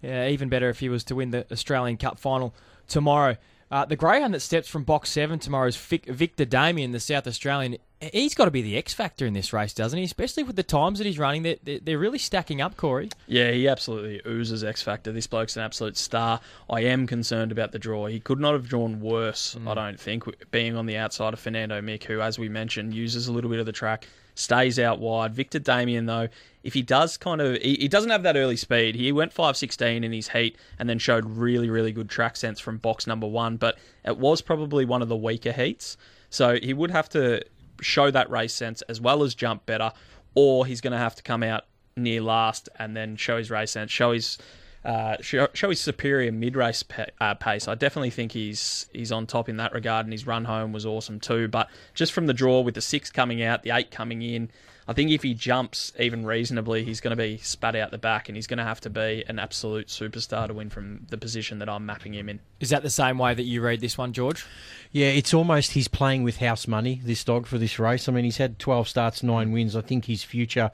uh, 0.03 0.27
even 0.29 0.47
better 0.49 0.69
if 0.69 0.79
he 0.79 0.89
was 0.89 1.03
to 1.05 1.15
win 1.15 1.31
the 1.31 1.51
Australian 1.51 1.97
Cup 1.97 2.19
final 2.19 2.53
tomorrow. 2.87 3.37
Uh, 3.75 3.83
the 3.83 3.97
greyhound 3.97 4.33
that 4.33 4.39
steps 4.39 4.69
from 4.69 4.85
box 4.85 5.09
seven 5.09 5.37
tomorrow 5.37 5.67
is 5.67 5.75
Vic- 5.75 6.05
Victor 6.05 6.45
Damien, 6.45 6.93
the 6.93 6.99
South 7.01 7.27
Australian. 7.27 7.75
He's 7.99 8.33
got 8.33 8.45
to 8.45 8.51
be 8.51 8.61
the 8.61 8.77
X 8.77 8.93
factor 8.93 9.25
in 9.25 9.33
this 9.33 9.51
race, 9.51 9.73
doesn't 9.73 9.99
he? 9.99 10.05
Especially 10.05 10.43
with 10.43 10.55
the 10.55 10.63
times 10.63 10.97
that 10.99 11.05
he's 11.05 11.19
running, 11.19 11.43
they're, 11.43 11.57
they're, 11.61 11.79
they're 11.79 11.99
really 11.99 12.17
stacking 12.17 12.61
up, 12.61 12.77
Corey. 12.77 13.09
Yeah, 13.27 13.51
he 13.51 13.67
absolutely 13.67 14.21
oozes 14.25 14.63
X 14.63 14.81
Factor. 14.81 15.11
This 15.11 15.27
bloke's 15.27 15.57
an 15.57 15.63
absolute 15.63 15.97
star. 15.97 16.39
I 16.69 16.83
am 16.83 17.05
concerned 17.05 17.51
about 17.51 17.73
the 17.73 17.79
draw. 17.79 18.05
He 18.05 18.21
could 18.21 18.39
not 18.39 18.53
have 18.53 18.69
drawn 18.69 19.01
worse, 19.01 19.57
I 19.67 19.73
don't 19.73 19.99
think, 19.99 20.23
being 20.51 20.77
on 20.77 20.85
the 20.85 20.95
outside 20.95 21.33
of 21.33 21.41
Fernando 21.41 21.81
Mick, 21.81 22.05
who, 22.05 22.21
as 22.21 22.39
we 22.39 22.47
mentioned, 22.47 22.93
uses 22.93 23.27
a 23.27 23.33
little 23.33 23.49
bit 23.49 23.59
of 23.59 23.65
the 23.65 23.73
track, 23.73 24.07
stays 24.35 24.77
out 24.77 24.99
wide. 24.99 25.33
Victor 25.33 25.59
Damien, 25.59 26.05
though, 26.05 26.27
if 26.63 26.73
he 26.73 26.81
does 26.81 27.17
kind 27.17 27.41
of, 27.41 27.55
he, 27.61 27.75
he 27.75 27.87
doesn't 27.87 28.09
have 28.11 28.23
that 28.23 28.35
early 28.35 28.57
speed. 28.57 28.95
He 28.95 29.11
went 29.11 29.33
5.16 29.33 30.03
in 30.03 30.11
his 30.11 30.29
heat 30.29 30.57
and 30.77 30.87
then 30.87 30.99
showed 30.99 31.25
really, 31.25 31.69
really 31.69 31.91
good 31.91 32.09
track 32.09 32.35
sense 32.35 32.59
from 32.59 32.77
box 32.77 33.07
number 33.07 33.27
one, 33.27 33.57
but 33.57 33.77
it 34.03 34.17
was 34.17 34.41
probably 34.41 34.85
one 34.85 35.01
of 35.01 35.09
the 35.09 35.15
weaker 35.15 35.51
heats. 35.51 35.97
So 36.29 36.59
he 36.61 36.73
would 36.73 36.91
have 36.91 37.09
to 37.09 37.41
show 37.81 38.11
that 38.11 38.29
race 38.29 38.53
sense 38.53 38.81
as 38.83 39.01
well 39.01 39.23
as 39.23 39.33
jump 39.35 39.65
better, 39.65 39.91
or 40.35 40.65
he's 40.65 40.81
going 40.81 40.93
to 40.93 40.99
have 40.99 41.15
to 41.15 41.23
come 41.23 41.43
out 41.43 41.65
near 41.95 42.21
last 42.21 42.67
and 42.77 42.95
then 42.95 43.15
show 43.15 43.37
his 43.37 43.49
race 43.49 43.71
sense, 43.71 43.91
show 43.91 44.11
his 44.11 44.37
uh, 44.85 45.17
his 45.21 45.81
superior 45.81 46.31
mid-race 46.31 46.83
pa- 46.83 47.05
uh, 47.19 47.33
pace. 47.33 47.67
I 47.67 47.75
definitely 47.75 48.11
think 48.11 48.31
he's 48.31 48.87
he's 48.93 49.11
on 49.11 49.25
top 49.25 49.49
in 49.49 49.57
that 49.57 49.73
regard, 49.73 50.05
and 50.05 50.13
his 50.13 50.27
run 50.27 50.45
home 50.45 50.71
was 50.73 50.85
awesome 50.85 51.19
too. 51.19 51.47
But 51.47 51.69
just 51.93 52.13
from 52.13 52.27
the 52.27 52.33
draw 52.33 52.61
with 52.61 52.75
the 52.75 52.81
six 52.81 53.11
coming 53.11 53.41
out, 53.41 53.63
the 53.63 53.71
eight 53.71 53.89
coming 53.89 54.21
in, 54.21 54.49
I 54.87 54.93
think 54.93 55.09
if 55.09 55.23
he 55.23 55.33
jumps 55.33 55.91
even 55.99 56.25
reasonably, 56.25 56.83
he's 56.83 57.01
going 57.01 57.15
to 57.15 57.21
be 57.21 57.37
spat 57.37 57.75
out 57.75 57.91
the 57.91 57.97
back, 57.97 58.29
and 58.29 58.35
he's 58.35 58.45
going 58.45 58.59
to 58.59 58.63
have 58.63 58.81
to 58.81 58.89
be 58.89 59.23
an 59.27 59.39
absolute 59.39 59.87
superstar 59.87 60.47
to 60.47 60.53
win 60.53 60.69
from 60.69 61.07
the 61.09 61.17
position 61.17 61.59
that 61.59 61.69
I'm 61.69 61.85
mapping 61.85 62.13
him 62.13 62.29
in. 62.29 62.39
Is 62.59 62.69
that 62.69 62.83
the 62.83 62.89
same 62.89 63.17
way 63.17 63.33
that 63.33 63.43
you 63.43 63.61
read 63.61 63.81
this 63.81 63.97
one, 63.97 64.13
George? 64.13 64.45
Yeah, 64.91 65.07
it's 65.07 65.33
almost 65.33 65.71
he's 65.71 65.87
playing 65.87 66.23
with 66.23 66.37
house 66.37 66.67
money, 66.67 67.01
this 67.03 67.23
dog, 67.23 67.47
for 67.47 67.57
this 67.57 67.79
race. 67.79 68.07
I 68.07 68.11
mean, 68.11 68.25
he's 68.25 68.37
had 68.37 68.59
12 68.59 68.87
starts, 68.87 69.23
nine 69.23 69.51
wins. 69.51 69.75
I 69.75 69.81
think 69.81 70.05
his 70.05 70.23
future 70.23 70.71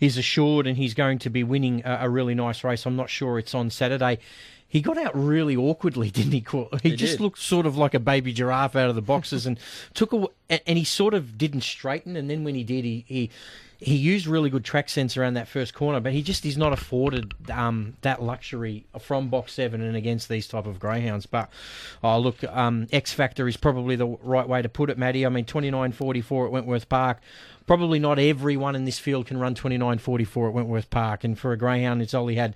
is 0.00 0.16
assured 0.16 0.66
and 0.66 0.76
he's 0.76 0.94
going 0.94 1.18
to 1.20 1.30
be 1.30 1.44
winning 1.44 1.82
a, 1.84 1.98
a 2.02 2.08
really 2.08 2.34
nice 2.34 2.64
race. 2.64 2.86
I'm 2.86 2.96
not 2.96 3.10
sure 3.10 3.38
it's 3.38 3.54
on 3.54 3.70
Saturday. 3.70 4.18
He 4.70 4.80
got 4.80 4.96
out 4.96 5.10
really 5.14 5.56
awkwardly, 5.56 6.10
didn't 6.12 6.32
he? 6.32 6.44
He, 6.82 6.90
He 6.90 6.96
just 6.96 7.14
did. 7.14 7.20
looked 7.20 7.40
sort 7.40 7.66
of 7.66 7.76
like 7.76 7.92
a 7.92 8.00
baby 8.00 8.32
giraffe 8.32 8.76
out 8.76 8.88
of 8.88 8.94
the 8.94 9.02
boxes 9.02 9.44
and 9.44 9.58
took 9.94 10.12
a, 10.12 10.26
and 10.48 10.60
and 10.66 10.78
he 10.78 10.84
sort 10.84 11.12
of 11.12 11.36
didn't 11.36 11.62
straighten. 11.62 12.16
And 12.16 12.30
then 12.30 12.44
when 12.44 12.54
he 12.54 12.62
did, 12.64 12.84
he, 12.84 13.04
he 13.06 13.30
he 13.80 13.96
used 13.96 14.26
really 14.26 14.50
good 14.50 14.64
track 14.64 14.90
sense 14.90 15.16
around 15.16 15.34
that 15.34 15.48
first 15.48 15.72
corner, 15.72 16.00
but 16.00 16.12
he 16.12 16.22
just 16.22 16.44
is 16.44 16.58
not 16.58 16.72
afforded 16.72 17.32
um, 17.50 17.96
that 18.02 18.22
luxury 18.22 18.84
from 18.98 19.28
box 19.28 19.54
seven 19.54 19.80
and 19.80 19.96
against 19.96 20.28
these 20.28 20.46
type 20.46 20.66
of 20.66 20.78
greyhounds. 20.78 21.24
But 21.24 21.48
oh, 22.04 22.18
look, 22.18 22.44
um, 22.44 22.88
X 22.92 23.12
factor 23.12 23.48
is 23.48 23.56
probably 23.56 23.96
the 23.96 24.06
right 24.06 24.46
way 24.46 24.60
to 24.60 24.68
put 24.68 24.90
it, 24.90 24.98
Matty. 24.98 25.24
I 25.24 25.30
mean, 25.30 25.46
twenty 25.46 25.70
nine 25.70 25.92
forty 25.92 26.20
four 26.20 26.46
at 26.46 26.52
Wentworth 26.52 26.88
Park. 26.90 27.20
Probably 27.66 27.98
not 27.98 28.18
everyone 28.18 28.74
in 28.74 28.84
this 28.84 28.98
field 28.98 29.26
can 29.26 29.38
run 29.38 29.54
twenty 29.54 29.78
nine 29.78 29.98
forty 29.98 30.24
four 30.24 30.48
at 30.48 30.54
Wentworth 30.54 30.90
Park, 30.90 31.24
and 31.24 31.38
for 31.38 31.52
a 31.52 31.56
greyhound, 31.56 32.02
it's 32.02 32.14
only 32.14 32.34
had 32.34 32.54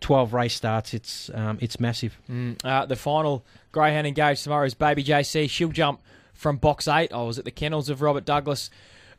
twelve 0.00 0.34
race 0.34 0.54
starts. 0.54 0.92
It's 0.92 1.30
um, 1.32 1.56
it's 1.62 1.80
massive. 1.80 2.18
Uh, 2.62 2.84
the 2.84 2.96
final 2.96 3.46
greyhound 3.72 4.06
engaged 4.06 4.44
tomorrow 4.44 4.66
is 4.66 4.74
Baby 4.74 5.02
JC. 5.02 5.48
She'll 5.48 5.70
jump 5.70 6.00
from 6.34 6.58
box 6.58 6.86
eight. 6.86 7.14
I 7.14 7.22
was 7.22 7.38
at 7.38 7.46
the 7.46 7.50
kennels 7.50 7.88
of 7.88 8.02
Robert 8.02 8.26
Douglas 8.26 8.68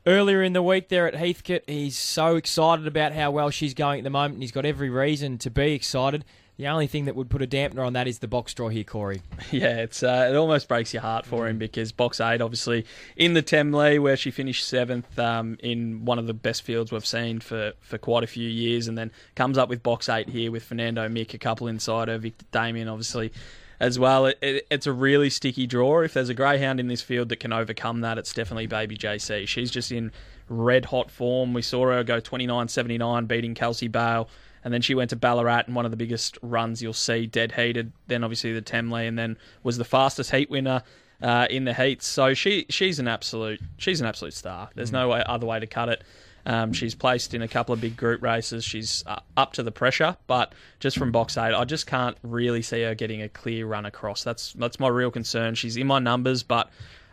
earlier 0.07 0.41
in 0.41 0.53
the 0.53 0.63
week 0.63 0.87
there 0.87 1.05
at 1.05 1.13
Heathcote. 1.13 1.63
He's 1.67 1.97
so 1.97 2.37
excited 2.37 2.87
about 2.87 3.11
how 3.11 3.29
well 3.29 3.49
she's 3.51 3.73
going 3.73 3.99
at 3.99 4.03
the 4.05 4.09
moment. 4.09 4.35
and 4.35 4.43
He's 4.43 4.51
got 4.53 4.65
every 4.65 4.89
reason 4.89 5.37
to 5.39 5.51
be 5.51 5.73
excited. 5.73 6.25
The 6.55 6.67
only 6.67 6.87
thing 6.87 7.05
that 7.05 7.15
would 7.15 7.29
put 7.29 7.43
a 7.43 7.47
dampener 7.47 7.85
on 7.85 7.93
that 7.93 8.07
is 8.07 8.17
the 8.17 8.27
box 8.27 8.53
draw 8.55 8.69
here, 8.69 8.83
Corey. 8.83 9.21
Yeah, 9.51 9.77
it's 9.77 10.01
uh, 10.01 10.27
it 10.31 10.35
almost 10.35 10.67
breaks 10.67 10.91
your 10.91 11.01
heart 11.01 11.25
for 11.25 11.47
him 11.47 11.57
because 11.59 11.91
box 11.91 12.19
eight, 12.19 12.41
obviously 12.41 12.85
in 13.15 13.33
the 13.33 13.43
Temlee 13.43 14.01
where 14.01 14.17
she 14.17 14.31
finished 14.31 14.67
seventh 14.67 15.19
um, 15.19 15.57
in 15.61 16.03
one 16.03 16.17
of 16.17 16.25
the 16.25 16.33
best 16.33 16.63
fields 16.63 16.91
we've 16.91 17.05
seen 17.05 17.39
for, 17.39 17.73
for 17.79 17.97
quite 17.97 18.23
a 18.23 18.27
few 18.27 18.49
years, 18.49 18.87
and 18.87 18.97
then 18.97 19.11
comes 19.35 19.57
up 19.57 19.69
with 19.69 19.83
box 19.83 20.09
eight 20.09 20.29
here 20.29 20.51
with 20.51 20.63
Fernando 20.63 21.07
Mick, 21.07 21.33
a 21.35 21.37
couple 21.37 21.67
inside 21.67 22.07
her, 22.07 22.17
Victor 22.17 22.45
Damien, 22.51 22.87
obviously 22.87 23.31
as 23.79 23.99
well. 23.99 24.25
It, 24.25 24.37
it, 24.41 24.67
it's 24.69 24.87
a 24.87 24.93
really 24.93 25.29
sticky 25.29 25.67
draw. 25.67 26.01
If 26.01 26.13
there's 26.13 26.29
a 26.29 26.33
greyhound 26.33 26.79
in 26.79 26.87
this 26.87 27.01
field 27.01 27.29
that 27.29 27.39
can 27.39 27.53
overcome 27.53 28.01
that, 28.01 28.17
it's 28.17 28.33
definitely 28.33 28.67
Baby 28.67 28.97
JC. 28.97 29.47
She's 29.47 29.71
just 29.71 29.91
in 29.91 30.11
red 30.49 30.85
hot 30.85 31.11
form. 31.11 31.53
We 31.53 31.61
saw 31.61 31.87
her 31.87 32.03
go 32.03 32.19
29.79, 32.21 33.27
beating 33.27 33.53
Kelsey 33.53 33.87
Bale 33.87 34.29
and 34.67 34.73
then 34.73 34.81
she 34.81 34.95
went 34.95 35.09
to 35.11 35.15
Ballarat 35.15 35.63
and 35.67 35.75
one 35.77 35.85
of 35.85 35.91
the 35.91 35.97
biggest 35.97 36.37
runs 36.41 36.81
you'll 36.81 36.91
see, 36.91 37.25
dead 37.25 37.53
heated. 37.53 37.93
Then 38.07 38.21
obviously 38.21 38.51
the 38.51 38.61
Temlee, 38.61 39.07
and 39.07 39.17
then 39.17 39.37
was 39.63 39.77
the 39.77 39.85
fastest 39.85 40.31
heat 40.31 40.49
winner. 40.49 40.83
Uh, 41.19 41.47
in 41.49 41.63
the 41.63 41.73
heats, 41.73 42.05
so 42.05 42.35
she 42.35 42.67
she's 42.69 42.99
an 42.99 43.07
absolute 43.07 43.59
she's 43.77 43.99
an 43.99 44.05
absolute 44.05 44.35
star. 44.35 44.69
There's 44.75 44.91
no 44.91 45.09
way, 45.09 45.23
other 45.25 45.47
way 45.47 45.59
to 45.59 45.65
cut 45.65 45.89
it. 45.89 46.03
Um, 46.47 46.71
she's 46.71 46.95
placed 46.95 47.33
in 47.33 47.41
a 47.41 47.47
couple 47.47 47.73
of 47.73 47.81
big 47.81 47.97
group 47.97 48.23
races. 48.23 48.63
She's 48.63 49.03
uh, 49.05 49.19
up 49.35 49.51
to 49.53 49.63
the 49.63 49.71
pressure, 49.71 50.15
but 50.27 50.53
just 50.79 50.97
from 50.97 51.11
box 51.11 51.37
eight, 51.37 51.53
I 51.53 51.65
just 51.65 51.87
can't 51.87 52.17
really 52.23 52.61
see 52.61 52.83
her 52.83 52.95
getting 52.95 53.21
a 53.21 53.27
clear 53.27 53.67
run 53.67 53.85
across. 53.85 54.23
That's 54.23 54.53
that's 54.53 54.79
my 54.79 54.87
real 54.87 55.11
concern. 55.11 55.55
She's 55.55 55.75
in 55.75 55.87
my 55.87 55.99
numbers, 55.99 56.43
but 56.43 56.69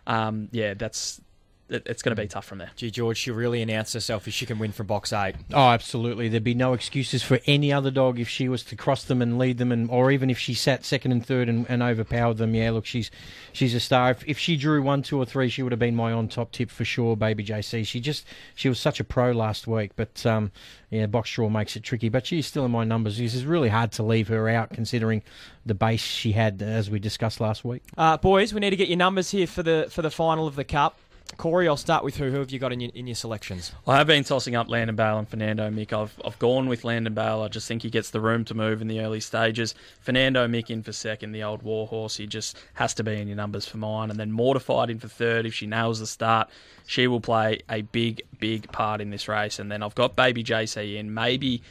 um, 0.07 0.49
yeah, 0.53 0.75
that's 0.75 1.21
it's 1.69 2.03
going 2.03 2.15
to 2.15 2.21
be 2.21 2.29
tough 2.29 2.45
from 2.45 2.59
there. 2.59 2.71
Gee, 2.77 2.91
George, 2.91 3.17
she 3.17 3.31
really 3.31 3.63
announced 3.63 3.95
herself 3.95 4.29
if 4.29 4.35
she 4.35 4.45
can 4.45 4.59
win 4.59 4.73
from 4.73 4.87
box 4.87 5.13
eight. 5.13 5.35
Oh, 5.53 5.69
absolutely. 5.69 6.29
There'd 6.29 6.45
be 6.45 6.55
no 6.55 6.75
excuses 6.75 7.23
for 7.23 7.41
any 7.47 7.73
other 7.73 7.91
dog 7.91 8.19
if 8.21 8.29
she 8.29 8.49
was 8.49 8.63
to 8.65 8.77
cross 8.77 9.05
them 9.05 9.23
and 9.23 9.39
lead 9.39 9.59
them, 9.59 9.73
and 9.73 9.91
or 9.91 10.11
even 10.11 10.29
if 10.29 10.39
she 10.39 10.53
sat 10.53 10.85
second 10.85 11.13
and 11.13 11.25
third 11.25 11.49
and, 11.49 11.65
and 11.69 11.83
overpowered 11.83 12.37
them. 12.37 12.55
Yeah, 12.55 12.71
look, 12.73 12.85
she's 12.85 13.11
she's 13.53 13.75
a 13.75 13.81
star. 13.81 14.11
If, 14.11 14.25
if 14.27 14.39
she 14.39 14.57
drew 14.57 14.83
one, 14.83 15.03
two, 15.03 15.19
or 15.19 15.25
three, 15.25 15.49
she 15.49 15.63
would 15.63 15.73
have 15.73 15.79
been 15.79 15.97
my 15.97 16.13
on 16.13 16.29
top 16.29 16.53
tip 16.53 16.71
for 16.71 16.85
sure. 16.85 17.17
Baby 17.17 17.45
JC. 17.45 17.87
She 17.87 18.01
just 18.01 18.27
she 18.55 18.69
was 18.69 18.79
such 18.79 19.01
a 19.01 19.05
pro 19.05 19.33
last 19.33 19.67
week, 19.67 19.93
but 19.97 20.25
um, 20.27 20.53
yeah, 20.91 21.07
box 21.07 21.33
draw 21.33 21.49
makes 21.49 21.77
it 21.77 21.83
tricky. 21.83 22.11
But 22.11 22.27
she's 22.27 22.47
still 22.47 22.65
in 22.65 22.71
my 22.71 22.85
numbers. 22.85 23.19
It's 23.19 23.43
really 23.43 23.71
hard 23.71 23.93
to 23.93 24.03
leave 24.03 24.29
her 24.29 24.49
out 24.49 24.71
considering 24.71 25.23
the 25.65 25.75
base 25.75 26.03
she 26.03 26.33
had 26.33 26.61
as 26.61 26.91
we 26.91 26.99
discussed 26.99 27.41
last 27.41 27.65
week. 27.65 27.83
Uh, 27.97 28.19
boys, 28.19 28.53
we 28.53 28.61
need 28.61 28.71
to 28.71 28.77
get 28.77 28.89
your 28.89 28.99
numbers 28.99 29.31
here 29.31 29.47
for 29.47 29.63
the 29.63 29.87
for 29.91 30.03
the 30.03 30.11
final 30.11 30.47
of 30.47 30.57
the 30.57 30.65
cup. 30.65 30.99
Corey, 31.37 31.69
I'll 31.69 31.77
start 31.77 32.05
with 32.05 32.17
who. 32.17 32.31
Who 32.31 32.39
have 32.39 32.51
you 32.51 32.59
got 32.59 32.73
in 32.73 32.81
your, 32.81 32.91
in 32.95 33.07
your 33.07 33.15
selections? 33.15 33.73
I 33.87 33.97
have 33.97 34.07
been 34.07 34.25
tossing 34.25 34.55
up 34.55 34.69
Landon 34.69 34.97
Bale 34.97 35.19
and 35.19 35.29
Fernando 35.29 35.71
Mick. 35.71 35.93
I've, 35.93 36.19
I've 36.25 36.39
gone 36.39 36.69
with 36.69 36.85
Landon 36.85 37.15
Bale. 37.15 37.43
I 37.43 37.49
just 37.49 37.69
think 37.69 37.83
he 37.83 37.91
gets 37.91 38.11
the 38.11 38.21
room 38.21 38.45
to 38.47 38.55
move 38.55 38.81
in 38.81 38.89
the 38.89 39.01
early 39.01 39.21
stages. 39.21 39.75
Fernando 40.01 40.47
Mick 40.47 40.71
in 40.71 40.83
for 40.83 40.93
second, 40.93 41.33
the 41.33 41.43
old 41.43 41.63
warhorse. 41.63 42.17
He 42.17 42.27
just 42.27 42.57
has 42.75 42.95
to 42.95 43.05
be 43.05 43.21
in 43.21 43.29
your 43.29 43.37
numbers 43.37 43.67
for 43.67 43.79
mine. 43.79 44.11
And 44.11 44.19
then 44.19 44.33
Mortified 44.33 44.91
in 44.91 44.99
for 44.99 45.09
third. 45.09 45.47
If 45.47 45.55
she 45.55 45.67
nails 45.67 46.01
the 46.01 46.07
start, 46.07 46.49
she 46.87 47.07
will 47.07 47.21
play 47.21 47.61
a 47.69 47.83
big, 47.83 48.23
big 48.39 48.71
part 48.73 49.01
in 49.01 49.11
this 49.11 49.29
race. 49.29 49.59
And 49.59 49.71
then 49.71 49.83
I've 49.83 49.95
got 49.95 50.17
Baby 50.17 50.45
JC 50.45 50.97
in. 50.97 51.15
Maybe 51.15 51.63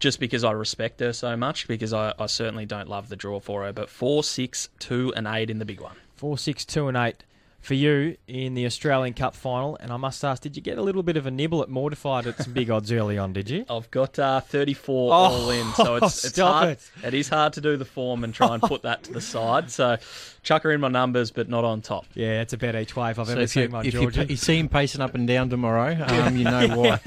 just 0.00 0.20
because 0.20 0.44
I 0.44 0.52
respect 0.52 1.00
her 1.00 1.12
so 1.12 1.36
much, 1.36 1.66
because 1.66 1.92
I, 1.92 2.14
I 2.18 2.26
certainly 2.26 2.66
don't 2.66 2.88
love 2.88 3.08
the 3.08 3.16
draw 3.16 3.40
for 3.40 3.64
her. 3.64 3.72
But 3.72 3.90
four, 3.90 4.22
six, 4.22 4.68
two, 4.78 5.12
and 5.16 5.26
eight 5.26 5.50
in 5.50 5.58
the 5.58 5.64
big 5.64 5.80
one. 5.80 5.96
Four, 6.16 6.38
six, 6.38 6.64
two, 6.64 6.88
and 6.88 6.96
eight 6.96 7.22
for 7.60 7.74
you 7.74 8.16
in 8.28 8.54
the 8.54 8.64
Australian 8.66 9.14
Cup 9.14 9.34
final. 9.34 9.76
And 9.80 9.92
I 9.92 9.96
must 9.96 10.24
ask, 10.24 10.42
did 10.42 10.56
you 10.56 10.62
get 10.62 10.78
a 10.78 10.82
little 10.82 11.02
bit 11.02 11.16
of 11.16 11.26
a 11.26 11.30
nibble 11.30 11.60
at 11.62 11.68
Mortified 11.68 12.26
at 12.26 12.38
some 12.42 12.52
big 12.52 12.70
odds 12.70 12.92
early 12.92 13.18
on, 13.18 13.32
did 13.32 13.50
you? 13.50 13.64
I've 13.70 13.90
got 13.90 14.18
uh, 14.18 14.40
34 14.40 15.12
Oh, 15.12 15.16
all 15.16 15.50
in, 15.50 15.72
so 15.74 15.96
it's, 15.96 16.24
it's 16.26 16.38
hard. 16.38 16.68
it. 16.70 16.90
it 17.04 17.14
is 17.14 17.28
hard 17.28 17.52
to 17.54 17.60
do 17.60 17.76
the 17.76 17.84
form 17.84 18.24
and 18.24 18.32
try 18.32 18.54
and 18.54 18.62
put 18.62 18.82
that 18.82 19.02
to 19.04 19.12
the 19.12 19.20
side. 19.20 19.70
So 19.70 19.96
chuck 20.42 20.62
her 20.62 20.70
in 20.72 20.80
my 20.80 20.88
numbers, 20.88 21.30
but 21.30 21.48
not 21.48 21.64
on 21.64 21.82
top. 21.82 22.06
Yeah, 22.14 22.40
it's 22.40 22.52
a 22.52 22.56
bet 22.56 22.74
each 22.76 22.94
way 22.96 23.10
if 23.10 23.18
I've 23.18 23.26
So 23.26 23.32
ever 23.32 23.40
if, 23.42 23.56
you, 23.56 23.62
seen 23.64 23.72
one, 23.72 23.84
if 23.86 23.92
you, 23.94 24.00
Georgie. 24.02 24.26
you 24.30 24.36
see 24.36 24.58
him 24.58 24.68
pacing 24.68 25.00
up 25.00 25.14
and 25.14 25.26
down 25.26 25.50
tomorrow, 25.50 25.96
um, 26.06 26.36
you 26.36 26.44
know 26.44 26.68
why. 26.78 27.00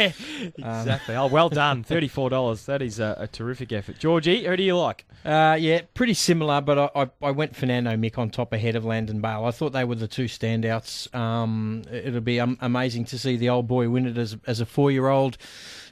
exactly. 0.58 1.15
oh, 1.15 1.27
well 1.27 1.50
done. 1.50 1.84
$34. 1.84 2.65
That 2.65 2.81
is 2.81 3.00
a, 3.00 3.15
a 3.20 3.27
terrific 3.27 3.72
effort. 3.72 3.98
Georgie, 4.00 4.46
who 4.46 4.55
do 4.58 4.63
you 4.63 4.77
like? 4.77 5.05
Uh, 5.24 5.55
yeah, 5.60 5.81
pretty 5.93 6.13
similar, 6.13 6.62
but 6.62 6.77
I, 6.77 6.89
I, 7.03 7.10
I 7.22 7.31
went 7.31 7.55
Fernando 7.55 7.91
Mick 7.96 8.17
on 8.17 8.29
top 8.31 8.53
ahead 8.53 8.75
of 8.75 8.86
Landon 8.86 9.22
Bale. 9.22 9.46
I 9.46 9.51
thought 9.51 9.72
they 9.72 9.84
were 9.84 9.96
the 9.96 10.08
two 10.08 10.27
standouts. 10.41 11.13
Um, 11.15 11.83
it'll 11.91 12.21
be 12.21 12.39
amazing 12.39 13.05
to 13.05 13.19
see 13.19 13.38
the 13.38 13.50
old 13.50 13.67
boy 13.67 13.89
win 13.89 14.07
it 14.07 14.17
as, 14.17 14.38
as 14.48 14.60
a 14.60 14.65
four 14.65 14.91
year 14.91 15.07
old. 15.07 15.38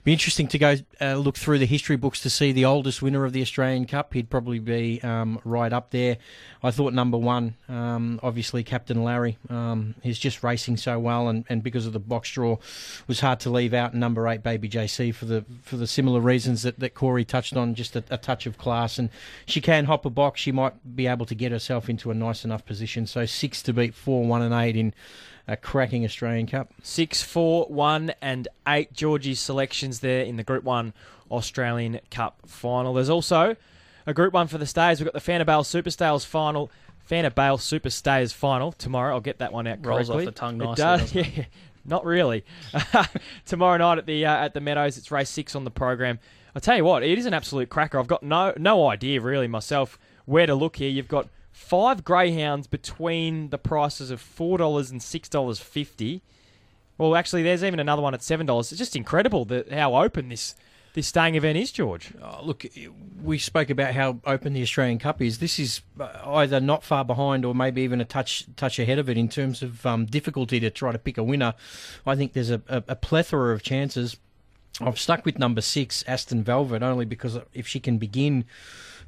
Be 0.03 0.13
interesting 0.13 0.47
to 0.49 0.57
go 0.57 0.75
uh, 1.01 1.15
look 1.15 1.37
through 1.37 1.59
the 1.59 1.65
history 1.65 1.95
books 1.95 2.21
to 2.21 2.29
see 2.29 2.51
the 2.51 2.65
oldest 2.65 3.01
winner 3.01 3.25
of 3.25 3.33
the 3.33 3.41
Australian 3.41 3.85
Cup. 3.85 4.13
He'd 4.13 4.29
probably 4.29 4.59
be 4.59 5.01
um, 5.03 5.39
right 5.43 5.71
up 5.71 5.91
there. 5.91 6.17
I 6.63 6.71
thought 6.71 6.93
number 6.93 7.17
one, 7.17 7.55
um, 7.67 8.19
obviously 8.23 8.63
Captain 8.63 9.03
Larry. 9.03 9.37
Um, 9.49 9.95
he's 10.01 10.19
just 10.19 10.43
racing 10.43 10.77
so 10.77 10.99
well, 10.99 11.27
and, 11.27 11.45
and 11.49 11.63
because 11.63 11.85
of 11.85 11.93
the 11.93 11.99
box 11.99 12.31
draw, 12.31 12.57
was 13.07 13.19
hard 13.19 13.39
to 13.41 13.49
leave 13.49 13.73
out 13.73 13.93
number 13.93 14.27
eight, 14.27 14.43
Baby 14.43 14.69
JC, 14.69 15.13
for 15.13 15.25
the 15.25 15.45
for 15.63 15.77
the 15.77 15.87
similar 15.87 16.19
reasons 16.19 16.63
that, 16.63 16.79
that 16.79 16.93
Corey 16.93 17.25
touched 17.25 17.55
on. 17.55 17.75
Just 17.75 17.95
a, 17.95 18.03
a 18.09 18.17
touch 18.17 18.45
of 18.45 18.57
class, 18.57 18.97
and 18.97 19.09
she 19.45 19.61
can 19.61 19.85
hop 19.85 20.05
a 20.05 20.09
box. 20.09 20.41
She 20.41 20.51
might 20.51 20.95
be 20.95 21.07
able 21.07 21.25
to 21.25 21.35
get 21.35 21.51
herself 21.51 21.89
into 21.89 22.11
a 22.11 22.13
nice 22.13 22.45
enough 22.45 22.65
position. 22.65 23.05
So 23.05 23.25
six 23.25 23.61
to 23.63 23.73
beat 23.73 23.93
four, 23.93 24.25
one 24.25 24.41
and 24.41 24.53
eight 24.53 24.75
in 24.75 24.93
a 25.49 25.57
cracking 25.57 26.05
Australian 26.05 26.45
Cup. 26.45 26.71
Six, 26.83 27.23
four, 27.23 27.65
one, 27.65 28.13
and 28.21 28.47
eight 28.67 28.93
Georgie's 28.93 29.39
selections 29.39 29.99
there 29.99 30.21
in 30.21 30.37
the 30.37 30.43
Group 30.43 30.63
One 30.63 30.93
Australian 31.31 31.99
Cup 32.11 32.37
final. 32.45 32.93
There's 32.93 33.09
also 33.09 33.55
a 34.05 34.13
Group 34.13 34.33
One 34.33 34.47
for 34.47 34.59
the 34.59 34.67
Stays. 34.67 34.99
We've 34.99 35.11
got 35.11 35.21
the 35.21 35.31
Fanabale 35.31 35.65
Super 35.65 35.89
Stayers 35.89 36.23
final. 36.23 36.69
Fanabale 37.09 37.59
Super 37.59 37.89
Stayers 37.89 38.31
final 38.31 38.71
tomorrow. 38.71 39.15
I'll 39.15 39.21
get 39.21 39.39
that 39.39 39.51
one 39.51 39.65
out 39.65 39.83
Rolls 39.83 40.11
off 40.11 40.23
the 40.23 40.31
tongue 40.31 40.61
It 40.61 40.65
nicely, 40.65 40.83
does, 40.83 41.11
doesn't 41.11 41.37
yeah. 41.37 41.45
Not 41.85 42.05
really. 42.05 42.45
tomorrow 43.45 43.77
night 43.77 43.97
at 43.97 44.05
the 44.05 44.25
uh, 44.25 44.45
at 44.45 44.53
the 44.53 44.61
Meadows, 44.61 44.97
it's 44.97 45.09
race 45.09 45.29
six 45.29 45.55
on 45.55 45.63
the 45.63 45.71
program. 45.71 46.19
I 46.53 46.59
tell 46.59 46.77
you 46.77 46.83
what, 46.83 47.01
it 47.01 47.17
is 47.17 47.25
an 47.25 47.33
absolute 47.33 47.69
cracker. 47.69 47.97
I've 47.97 48.07
got 48.07 48.21
no 48.21 48.53
no 48.57 48.87
idea 48.87 49.21
really 49.21 49.47
myself 49.47 49.97
where 50.25 50.45
to 50.45 50.53
look 50.53 50.75
here. 50.75 50.89
You've 50.89 51.07
got 51.07 51.27
five 51.59 52.05
greyhounds 52.05 52.67
between 52.67 53.49
the 53.49 53.57
prices 53.57 54.09
of 54.09 54.21
four 54.21 54.57
dollars 54.57 54.89
and 54.89 55.03
six 55.03 55.27
dollars 55.27 55.59
fifty. 55.59 56.21
Well, 56.97 57.15
actually, 57.15 57.43
there's 57.43 57.63
even 57.63 57.79
another 57.79 58.01
one 58.01 58.13
at 58.13 58.23
seven 58.23 58.45
dollars. 58.45 58.71
It's 58.71 58.79
just 58.79 58.95
incredible 58.95 59.45
that 59.45 59.71
how 59.71 59.95
open 59.95 60.29
this 60.29 60.55
this 60.93 61.07
staying 61.07 61.35
event 61.35 61.57
is, 61.57 61.71
George. 61.71 62.11
Oh, 62.23 62.39
look, 62.41 62.65
we 63.21 63.37
spoke 63.37 63.69
about 63.69 63.93
how 63.93 64.19
open 64.25 64.53
the 64.53 64.61
Australian 64.63 64.99
Cup 64.99 65.21
is. 65.21 65.37
This 65.37 65.59
is 65.59 65.81
uh, 65.99 66.07
either 66.25 66.59
not 66.59 66.83
far 66.83 67.05
behind 67.05 67.45
or 67.45 67.53
maybe 67.53 67.81
even 67.81 68.01
a 68.01 68.05
touch 68.05 68.45
touch 68.55 68.79
ahead 68.79 68.97
of 68.97 69.09
it 69.09 69.17
in 69.17 69.29
terms 69.29 69.61
of 69.61 69.85
um, 69.85 70.05
difficulty 70.05 70.59
to 70.61 70.69
try 70.71 70.91
to 70.91 70.97
pick 70.97 71.17
a 71.17 71.23
winner. 71.23 71.53
I 72.07 72.15
think 72.15 72.33
there's 72.33 72.51
a, 72.51 72.61
a, 72.69 72.83
a 72.87 72.95
plethora 72.95 73.53
of 73.53 73.61
chances. 73.61 74.17
I've 74.81 74.97
stuck 74.97 75.25
with 75.25 75.37
number 75.37 75.61
six, 75.61 76.03
Aston 76.07 76.41
Velvet, 76.41 76.81
only 76.81 77.05
because 77.05 77.37
if 77.53 77.67
she 77.67 77.81
can 77.81 77.97
begin. 77.97 78.45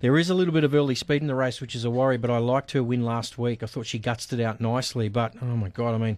There 0.01 0.17
is 0.17 0.31
a 0.31 0.33
little 0.33 0.53
bit 0.53 0.63
of 0.63 0.73
early 0.73 0.95
speed 0.95 1.21
in 1.21 1.27
the 1.27 1.35
race, 1.35 1.61
which 1.61 1.75
is 1.75 1.85
a 1.85 1.91
worry, 1.91 2.17
but 2.17 2.31
I 2.31 2.39
liked 2.39 2.71
her 2.71 2.81
win 2.81 3.05
last 3.05 3.37
week. 3.37 3.61
I 3.61 3.67
thought 3.67 3.85
she 3.85 3.99
gutsed 3.99 4.33
it 4.33 4.41
out 4.41 4.59
nicely, 4.59 5.09
but 5.09 5.35
oh 5.41 5.55
my 5.55 5.69
god, 5.69 5.93
I 5.93 5.99
mean, 5.99 6.17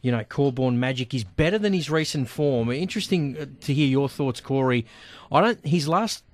you 0.00 0.10
know, 0.10 0.24
Corborn 0.24 0.80
Magic 0.80 1.12
is 1.12 1.24
better 1.24 1.58
than 1.58 1.74
his 1.74 1.90
recent 1.90 2.28
form. 2.28 2.70
Interesting 2.70 3.36
uh, 3.36 3.46
to 3.60 3.74
hear 3.74 3.86
your 3.86 4.08
thoughts, 4.08 4.40
Corey. 4.40 4.86
I 5.30 5.42
don't. 5.42 5.66
His 5.66 5.86
last 5.86 6.24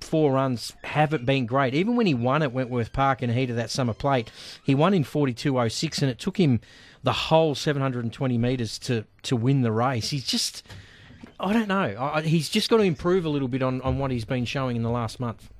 four 0.00 0.32
runs 0.32 0.72
haven't 0.84 1.26
been 1.26 1.44
great. 1.44 1.74
Even 1.74 1.96
when 1.96 2.06
he 2.06 2.14
won 2.14 2.42
at 2.42 2.52
Wentworth 2.52 2.92
Park 2.92 3.22
in 3.22 3.28
the 3.28 3.34
heat 3.34 3.50
of 3.50 3.56
that 3.56 3.70
summer 3.70 3.92
plate, 3.92 4.30
he 4.62 4.74
won 4.74 4.94
in 4.94 5.04
42.06, 5.04 6.00
and 6.02 6.10
it 6.10 6.18
took 6.18 6.38
him 6.38 6.60
the 7.02 7.12
whole 7.12 7.54
720 7.54 8.38
metres 8.38 8.78
to, 8.78 9.04
to 9.22 9.36
win 9.36 9.62
the 9.62 9.72
race. 9.72 10.10
He's 10.10 10.24
just, 10.24 10.66
I 11.38 11.52
don't 11.52 11.68
know. 11.68 11.96
I, 11.98 12.22
he's 12.22 12.48
just 12.48 12.70
got 12.70 12.78
to 12.78 12.84
improve 12.84 13.24
a 13.24 13.28
little 13.28 13.48
bit 13.48 13.62
on, 13.62 13.82
on 13.82 13.98
what 13.98 14.10
he's 14.10 14.24
been 14.24 14.44
showing 14.44 14.76
in 14.76 14.82
the 14.82 14.90
last 14.90 15.20
month. 15.20 15.50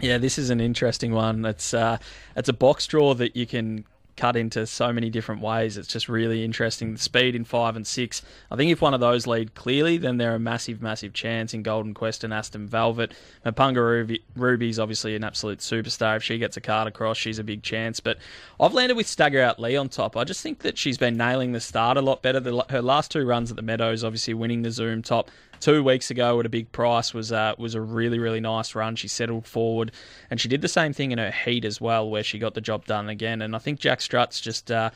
Yeah, 0.00 0.16
this 0.16 0.38
is 0.38 0.50
an 0.50 0.60
interesting 0.60 1.12
one. 1.12 1.44
It's 1.44 1.74
uh, 1.74 1.98
it's 2.34 2.48
a 2.48 2.54
box 2.54 2.86
draw 2.86 3.14
that 3.14 3.36
you 3.36 3.46
can 3.46 3.84
cut 4.16 4.36
into 4.36 4.66
so 4.66 4.92
many 4.92 5.08
different 5.08 5.40
ways. 5.40 5.78
It's 5.78 5.88
just 5.88 6.08
really 6.08 6.44
interesting. 6.44 6.92
The 6.92 6.98
speed 6.98 7.34
in 7.34 7.44
five 7.44 7.74
and 7.76 7.86
six. 7.86 8.22
I 8.50 8.56
think 8.56 8.70
if 8.70 8.82
one 8.82 8.92
of 8.92 9.00
those 9.00 9.26
lead 9.26 9.54
clearly, 9.54 9.96
then 9.96 10.18
they're 10.18 10.34
a 10.34 10.38
massive, 10.38 10.82
massive 10.82 11.14
chance 11.14 11.54
in 11.54 11.62
Golden 11.62 11.94
Quest 11.94 12.22
and 12.22 12.32
Aston 12.32 12.66
Velvet. 12.66 13.12
Mapunga 13.46 13.76
Ruby, 13.76 14.22
Ruby's 14.36 14.78
obviously 14.78 15.16
an 15.16 15.24
absolute 15.24 15.60
superstar. 15.60 16.16
If 16.16 16.22
she 16.22 16.38
gets 16.38 16.56
a 16.56 16.60
card 16.60 16.86
across, 16.86 17.16
she's 17.16 17.38
a 17.38 17.44
big 17.44 17.62
chance. 17.62 17.98
But 18.00 18.18
I've 18.58 18.74
landed 18.74 18.96
with 18.96 19.06
Stagger 19.06 19.42
Out 19.42 19.58
Lee 19.58 19.76
on 19.76 19.88
top. 19.88 20.16
I 20.16 20.24
just 20.24 20.42
think 20.42 20.60
that 20.60 20.76
she's 20.76 20.98
been 20.98 21.16
nailing 21.16 21.52
the 21.52 21.60
start 21.60 21.96
a 21.96 22.02
lot 22.02 22.22
better. 22.22 22.40
The, 22.40 22.64
her 22.68 22.82
last 22.82 23.10
two 23.10 23.24
runs 23.24 23.50
at 23.50 23.56
the 23.56 23.62
Meadows, 23.62 24.04
obviously 24.04 24.34
winning 24.34 24.62
the 24.62 24.70
Zoom 24.70 25.02
top 25.02 25.30
two 25.60 25.84
weeks 25.84 26.10
ago 26.10 26.40
at 26.40 26.46
a 26.46 26.48
big 26.48 26.72
price 26.72 27.14
was 27.14 27.30
uh, 27.32 27.54
was 27.58 27.74
a 27.74 27.80
really 27.80 28.18
really 28.18 28.40
nice 28.40 28.74
run. 28.74 28.96
She 28.96 29.08
settled 29.08 29.46
forward, 29.46 29.92
and 30.30 30.40
she 30.40 30.48
did 30.48 30.62
the 30.62 30.68
same 30.68 30.92
thing 30.92 31.12
in 31.12 31.18
her 31.18 31.30
heat 31.30 31.64
as 31.64 31.80
well, 31.80 32.08
where 32.08 32.22
she 32.22 32.38
got 32.38 32.54
the 32.54 32.60
job 32.60 32.86
done 32.86 33.08
again. 33.08 33.42
And 33.42 33.54
I 33.54 33.58
think 33.58 33.80
Jack 33.80 34.00
Strut's 34.00 34.40
just. 34.40 34.70
Uh, 34.70 34.90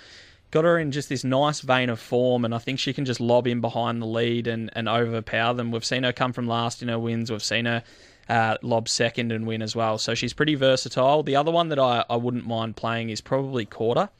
Got 0.50 0.62
her 0.62 0.78
in 0.78 0.92
just 0.92 1.08
this 1.08 1.24
nice 1.24 1.62
vein 1.62 1.90
of 1.90 1.98
form, 1.98 2.44
and 2.44 2.54
I 2.54 2.58
think 2.58 2.78
she 2.78 2.92
can 2.92 3.04
just 3.04 3.18
lob 3.18 3.48
in 3.48 3.60
behind 3.60 4.00
the 4.00 4.06
lead 4.06 4.46
and, 4.46 4.70
and 4.74 4.88
overpower 4.88 5.52
them. 5.52 5.72
We've 5.72 5.84
seen 5.84 6.04
her 6.04 6.12
come 6.12 6.32
from 6.32 6.46
last 6.46 6.80
in 6.80 6.86
her 6.86 6.98
wins. 6.98 7.28
We've 7.28 7.42
seen 7.42 7.64
her 7.64 7.82
uh, 8.28 8.58
lob 8.62 8.88
second 8.88 9.32
and 9.32 9.48
win 9.48 9.62
as 9.62 9.74
well. 9.74 9.98
So 9.98 10.14
she's 10.14 10.32
pretty 10.32 10.54
versatile. 10.54 11.24
The 11.24 11.34
other 11.34 11.50
one 11.50 11.70
that 11.70 11.80
I, 11.80 12.04
I 12.08 12.14
wouldn't 12.14 12.46
mind 12.46 12.76
playing 12.76 13.10
is 13.10 13.20
probably 13.20 13.64
Quarter. 13.64 14.10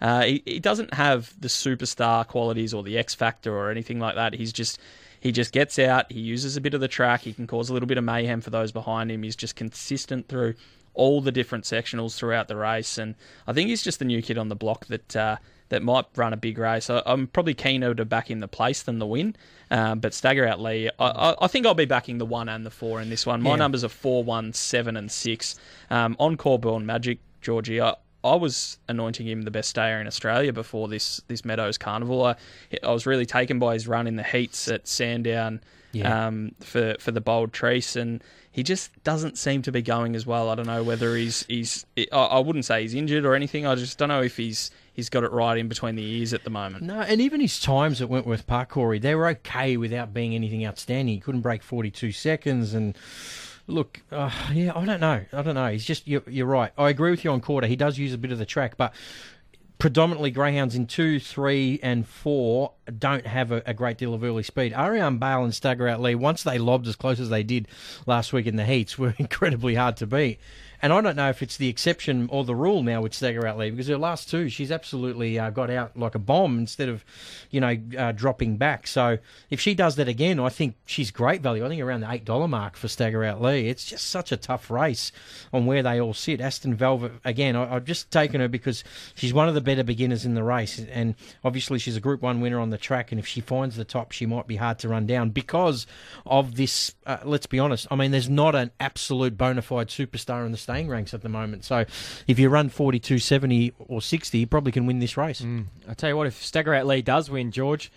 Uh, 0.00 0.22
he, 0.22 0.42
he 0.46 0.60
doesn't 0.60 0.94
have 0.94 1.38
the 1.38 1.48
superstar 1.48 2.26
qualities 2.26 2.72
or 2.72 2.82
the 2.82 2.96
X 2.96 3.14
factor 3.14 3.54
or 3.54 3.70
anything 3.70 4.00
like 4.00 4.14
that. 4.14 4.32
He's 4.32 4.54
just 4.54 4.80
he 5.22 5.30
just 5.30 5.52
gets 5.52 5.78
out. 5.78 6.10
He 6.10 6.18
uses 6.18 6.56
a 6.56 6.60
bit 6.60 6.74
of 6.74 6.80
the 6.80 6.88
track. 6.88 7.20
He 7.20 7.32
can 7.32 7.46
cause 7.46 7.70
a 7.70 7.72
little 7.72 7.86
bit 7.86 7.96
of 7.96 8.02
mayhem 8.02 8.40
for 8.40 8.50
those 8.50 8.72
behind 8.72 9.08
him. 9.08 9.22
He's 9.22 9.36
just 9.36 9.54
consistent 9.54 10.26
through 10.26 10.54
all 10.94 11.20
the 11.20 11.30
different 11.30 11.62
sectionals 11.62 12.16
throughout 12.16 12.48
the 12.48 12.56
race, 12.56 12.98
and 12.98 13.14
I 13.46 13.52
think 13.52 13.68
he's 13.68 13.82
just 13.82 14.00
the 14.00 14.04
new 14.04 14.20
kid 14.20 14.36
on 14.36 14.48
the 14.48 14.56
block 14.56 14.86
that 14.86 15.14
uh, 15.14 15.36
that 15.68 15.80
might 15.80 16.06
run 16.16 16.32
a 16.32 16.36
big 16.36 16.58
race. 16.58 16.90
I, 16.90 17.02
am 17.06 17.28
probably 17.28 17.54
keener 17.54 17.94
to 17.94 18.04
back 18.04 18.32
in 18.32 18.40
the 18.40 18.48
place 18.48 18.82
than 18.82 18.98
the 18.98 19.06
win, 19.06 19.36
um, 19.70 20.00
but 20.00 20.12
stagger 20.12 20.44
out 20.44 20.60
Lee. 20.60 20.90
I, 20.98 21.06
I, 21.06 21.44
I, 21.44 21.46
think 21.46 21.66
I'll 21.66 21.74
be 21.74 21.84
backing 21.84 22.18
the 22.18 22.26
one 22.26 22.48
and 22.48 22.66
the 22.66 22.70
four 22.70 23.00
in 23.00 23.08
this 23.08 23.24
one. 23.24 23.42
My 23.42 23.50
yeah. 23.50 23.56
numbers 23.56 23.84
are 23.84 23.88
four, 23.88 24.24
one, 24.24 24.52
seven, 24.52 24.96
and 24.96 25.10
six. 25.10 25.54
Um, 25.88 26.16
Encore 26.18 26.58
Born 26.58 26.84
Magic, 26.84 27.20
Georgie. 27.40 27.80
I, 27.80 27.94
I 28.24 28.36
was 28.36 28.78
anointing 28.88 29.26
him 29.26 29.42
the 29.42 29.50
best 29.50 29.70
stayer 29.70 30.00
in 30.00 30.06
Australia 30.06 30.52
before 30.52 30.88
this 30.88 31.20
this 31.28 31.44
Meadows 31.44 31.78
Carnival. 31.78 32.24
I, 32.24 32.36
I 32.82 32.92
was 32.92 33.06
really 33.06 33.26
taken 33.26 33.58
by 33.58 33.74
his 33.74 33.88
run 33.88 34.06
in 34.06 34.16
the 34.16 34.22
heats 34.22 34.68
at 34.68 34.86
Sandown 34.86 35.60
yeah. 35.92 36.26
um, 36.26 36.54
for 36.60 36.96
for 36.98 37.10
the 37.10 37.20
Bold 37.20 37.52
Trease, 37.52 37.96
and 37.96 38.22
he 38.50 38.62
just 38.62 38.90
doesn't 39.04 39.38
seem 39.38 39.62
to 39.62 39.72
be 39.72 39.82
going 39.82 40.14
as 40.14 40.26
well. 40.26 40.50
I 40.50 40.54
don't 40.54 40.66
know 40.66 40.82
whether 40.82 41.16
he's 41.16 41.44
he's. 41.46 41.84
I 42.12 42.38
wouldn't 42.38 42.64
say 42.64 42.82
he's 42.82 42.94
injured 42.94 43.24
or 43.24 43.34
anything. 43.34 43.66
I 43.66 43.74
just 43.74 43.98
don't 43.98 44.08
know 44.08 44.22
if 44.22 44.36
he's 44.36 44.70
he's 44.92 45.08
got 45.08 45.24
it 45.24 45.32
right 45.32 45.56
in 45.58 45.68
between 45.68 45.96
the 45.96 46.04
ears 46.04 46.32
at 46.32 46.44
the 46.44 46.50
moment. 46.50 46.84
No, 46.84 47.00
and 47.00 47.20
even 47.20 47.40
his 47.40 47.58
times 47.60 48.00
at 48.00 48.08
Wentworth 48.08 48.46
Park, 48.46 48.70
Corey, 48.70 48.98
they 48.98 49.14
were 49.14 49.28
okay 49.28 49.76
without 49.76 50.14
being 50.14 50.34
anything 50.34 50.64
outstanding. 50.66 51.14
He 51.14 51.20
couldn't 51.20 51.40
break 51.40 51.62
forty 51.62 51.90
two 51.90 52.12
seconds 52.12 52.74
and. 52.74 52.96
Look, 53.66 54.02
uh, 54.10 54.30
yeah, 54.52 54.72
I 54.74 54.84
don't 54.84 55.00
know. 55.00 55.24
I 55.32 55.42
don't 55.42 55.54
know. 55.54 55.70
He's 55.70 55.84
just 55.84 56.06
you're, 56.06 56.22
you're 56.26 56.46
right. 56.46 56.72
I 56.76 56.90
agree 56.90 57.10
with 57.10 57.24
you 57.24 57.30
on 57.30 57.40
quarter. 57.40 57.66
He 57.66 57.76
does 57.76 57.98
use 57.98 58.12
a 58.12 58.18
bit 58.18 58.32
of 58.32 58.38
the 58.38 58.46
track, 58.46 58.76
but 58.76 58.92
predominantly 59.82 60.30
greyhounds 60.30 60.76
in 60.76 60.86
two, 60.86 61.18
three, 61.18 61.80
and 61.82 62.06
four 62.06 62.72
don't 62.98 63.26
have 63.26 63.50
a, 63.50 63.62
a 63.66 63.74
great 63.74 63.98
deal 63.98 64.14
of 64.14 64.22
early 64.22 64.44
speed. 64.44 64.72
Ariane 64.72 65.18
Bale 65.18 65.42
and 65.42 65.52
Stagger 65.52 65.88
Out 65.88 66.00
Lee, 66.00 66.14
once 66.14 66.44
they 66.44 66.56
lobbed 66.58 66.86
as 66.86 66.94
close 66.94 67.18
as 67.18 67.30
they 67.30 67.42
did 67.42 67.66
last 68.06 68.32
week 68.32 68.46
in 68.46 68.54
the 68.54 68.64
heats, 68.64 68.96
were 68.96 69.14
incredibly 69.18 69.74
hard 69.74 69.96
to 69.96 70.06
beat. 70.06 70.38
And 70.82 70.92
I 70.92 71.00
don't 71.00 71.14
know 71.14 71.28
if 71.28 71.42
it's 71.42 71.56
the 71.58 71.68
exception 71.68 72.28
or 72.32 72.42
the 72.42 72.56
rule 72.56 72.82
now 72.82 73.02
with 73.02 73.14
Stagger 73.14 73.46
Out 73.46 73.56
Lee 73.56 73.70
because 73.70 73.86
her 73.86 73.96
last 73.96 74.28
two, 74.28 74.48
she's 74.48 74.72
absolutely 74.72 75.38
uh, 75.38 75.50
got 75.50 75.70
out 75.70 75.96
like 75.96 76.16
a 76.16 76.18
bomb 76.18 76.58
instead 76.58 76.88
of, 76.88 77.04
you 77.52 77.60
know, 77.60 77.76
uh, 77.96 78.10
dropping 78.10 78.56
back. 78.56 78.88
So 78.88 79.18
if 79.48 79.60
she 79.60 79.74
does 79.74 79.94
that 79.94 80.08
again, 80.08 80.40
I 80.40 80.48
think 80.48 80.74
she's 80.84 81.12
great 81.12 81.40
value. 81.40 81.64
I 81.64 81.68
think 81.68 81.80
around 81.80 82.00
the 82.00 82.08
$8 82.08 82.48
mark 82.50 82.74
for 82.74 82.88
Stagger 82.88 83.22
Out 83.22 83.40
Lee. 83.40 83.68
It's 83.68 83.84
just 83.84 84.06
such 84.06 84.32
a 84.32 84.36
tough 84.36 84.72
race 84.72 85.12
on 85.52 85.66
where 85.66 85.84
they 85.84 86.00
all 86.00 86.14
sit. 86.14 86.40
Aston 86.40 86.74
Velvet, 86.74 87.12
again, 87.24 87.54
I, 87.54 87.76
I've 87.76 87.84
just 87.84 88.10
taken 88.10 88.40
her 88.40 88.48
because 88.48 88.82
she's 89.14 89.32
one 89.32 89.48
of 89.48 89.54
the 89.54 89.60
better 89.60 89.84
beginners 89.84 90.26
in 90.26 90.34
the 90.34 90.42
race. 90.42 90.80
And 90.80 91.14
obviously 91.44 91.78
she's 91.78 91.96
a 91.96 92.00
Group 92.00 92.22
1 92.22 92.40
winner 92.40 92.58
on 92.58 92.70
the 92.70 92.78
track. 92.78 93.12
And 93.12 93.20
if 93.20 93.26
she 93.28 93.40
finds 93.40 93.76
the 93.76 93.84
top, 93.84 94.10
she 94.10 94.26
might 94.26 94.48
be 94.48 94.56
hard 94.56 94.80
to 94.80 94.88
run 94.88 95.06
down 95.06 95.30
because 95.30 95.86
of 96.26 96.56
this, 96.56 96.92
uh, 97.06 97.18
let's 97.22 97.46
be 97.46 97.60
honest. 97.60 97.86
I 97.88 97.94
mean, 97.94 98.10
there's 98.10 98.28
not 98.28 98.56
an 98.56 98.72
absolute 98.80 99.38
bona 99.38 99.62
fide 99.62 99.86
superstar 99.86 100.44
in 100.44 100.50
the 100.50 100.58
state 100.58 100.71
staying 100.72 100.88
ranks 100.88 101.14
at 101.14 101.22
the 101.22 101.28
moment. 101.28 101.64
So 101.64 101.84
if 102.26 102.38
you 102.38 102.48
run 102.48 102.68
42, 102.68 103.18
70 103.18 103.72
or 103.88 104.00
60, 104.00 104.38
you 104.38 104.46
probably 104.46 104.72
can 104.72 104.86
win 104.86 104.98
this 104.98 105.16
race. 105.16 105.40
Mm. 105.40 105.66
I 105.88 105.94
tell 105.94 106.10
you 106.10 106.16
what, 106.16 106.26
if 106.26 106.42
Stagger 106.42 106.74
Out 106.74 106.86
Lee 106.86 107.02
does 107.02 107.30
win, 107.30 107.50
George, 107.50 107.92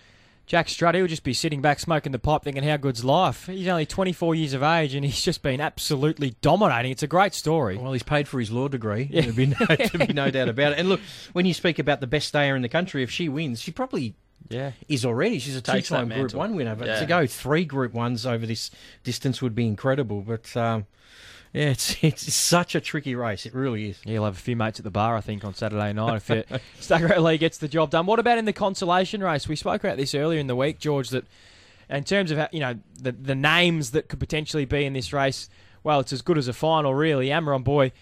Jack 0.46 0.70
Strutt, 0.70 0.94
he'll 0.94 1.08
just 1.08 1.24
be 1.24 1.34
sitting 1.34 1.62
back 1.62 1.80
smoking 1.80 2.12
the 2.12 2.20
pipe 2.20 2.44
thinking, 2.44 2.64
how 2.64 2.78
good's 2.78 3.04
life? 3.04 3.48
He's 3.48 3.68
only 3.68 3.86
24 3.86 4.36
years 4.36 4.54
of 4.54 4.62
age 4.62 4.94
and 4.94 5.04
he's 5.04 5.22
just 5.22 5.42
been 5.42 5.62
absolutely 5.62 6.36
dominating. 6.42 6.92
It's 6.92 7.04
a 7.04 7.08
great 7.08 7.34
story. 7.34 7.78
Well, 7.78 7.94
he's 7.94 8.04
paid 8.04 8.28
for 8.28 8.40
his 8.40 8.52
law 8.52 8.68
degree. 8.68 9.08
Yeah. 9.10 9.22
There'd 9.22 9.36
be 9.36 9.48
no, 9.48 9.66
there'd 9.68 10.08
be 10.08 10.14
no 10.14 10.30
doubt 10.30 10.50
about 10.50 10.74
it. 10.74 10.80
And 10.80 10.90
look, 10.90 11.00
when 11.34 11.46
you 11.46 11.54
speak 11.54 11.80
about 11.80 12.00
the 12.00 12.08
best 12.08 12.28
stayer 12.28 12.56
in 12.56 12.62
the 12.62 12.70
country, 12.70 13.02
if 13.02 13.10
she 13.10 13.30
wins, 13.30 13.62
she 13.62 13.72
probably 13.72 14.16
yeah. 14.50 14.72
is 14.88 15.06
already. 15.06 15.40
She's 15.40 15.56
a 15.56 15.62
two-time 15.62 16.10
Group 16.10 16.34
One 16.34 16.56
winner, 16.56 16.76
but 16.76 16.88
yeah. 16.88 17.00
to 17.00 17.06
go 17.06 17.26
three 17.26 17.66
Group 17.66 17.94
Ones 17.94 18.26
over 18.26 18.46
this 18.46 18.70
distance 19.04 19.42
would 19.42 19.56
be 19.56 19.66
incredible. 19.66 20.22
But 20.22 20.56
um, 20.56 20.86
yeah, 21.56 21.70
it's 21.70 22.04
it's 22.04 22.34
such 22.34 22.76
a 22.76 22.82
tricky 22.82 23.16
race. 23.16 23.46
It 23.46 23.56
really 23.56 23.90
is. 23.90 24.02
Yeah, 24.04 24.14
you'll 24.14 24.26
have 24.26 24.36
a 24.36 24.40
few 24.40 24.58
mates 24.58 24.78
at 24.78 24.84
the 24.84 24.92
bar, 24.92 25.16
I 25.16 25.22
think, 25.22 25.46
on 25.46 25.54
Saturday 25.54 25.94
night 25.94 26.16
if 26.18 26.30
it, 26.30 26.50
Lee 27.22 27.38
gets 27.38 27.60
the 27.60 27.70
job 27.70 27.92
done. 27.92 28.06
What 28.06 28.20
about 28.20 28.38
in 28.38 28.44
the 28.44 28.52
consolation 28.52 29.24
race? 29.24 29.48
We 29.48 29.56
spoke 29.56 29.82
about 29.82 29.96
this 29.96 30.14
earlier 30.14 30.40
in 30.40 30.48
the 30.48 30.56
week, 30.56 30.80
George. 30.80 31.12
That 31.12 31.24
in 31.90 32.04
terms 32.04 32.32
of 32.32 32.50
you 32.52 32.60
know 32.60 32.76
the 33.02 33.14
the 33.14 33.36
names 33.36 33.92
that 33.92 34.10
could 34.10 34.20
potentially 34.20 34.66
be 34.66 34.84
in 34.84 34.92
this 34.92 35.14
race, 35.14 35.50
well, 35.82 36.02
it's 36.02 36.12
as 36.12 36.22
good 36.22 36.38
as 36.38 36.50
a 36.50 36.54
final, 36.54 36.94
really. 36.94 37.28
Amaron 37.28 37.64
Boy, 37.64 37.94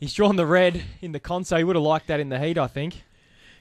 he's 0.00 0.12
drawn 0.12 0.34
the 0.34 0.46
red 0.46 0.82
in 1.00 1.12
the 1.12 1.20
conso. 1.20 1.56
He 1.56 1.62
would 1.62 1.76
have 1.76 1.84
liked 1.84 2.08
that 2.08 2.18
in 2.18 2.30
the 2.30 2.40
heat, 2.40 2.58
I 2.58 2.66
think. 2.66 3.04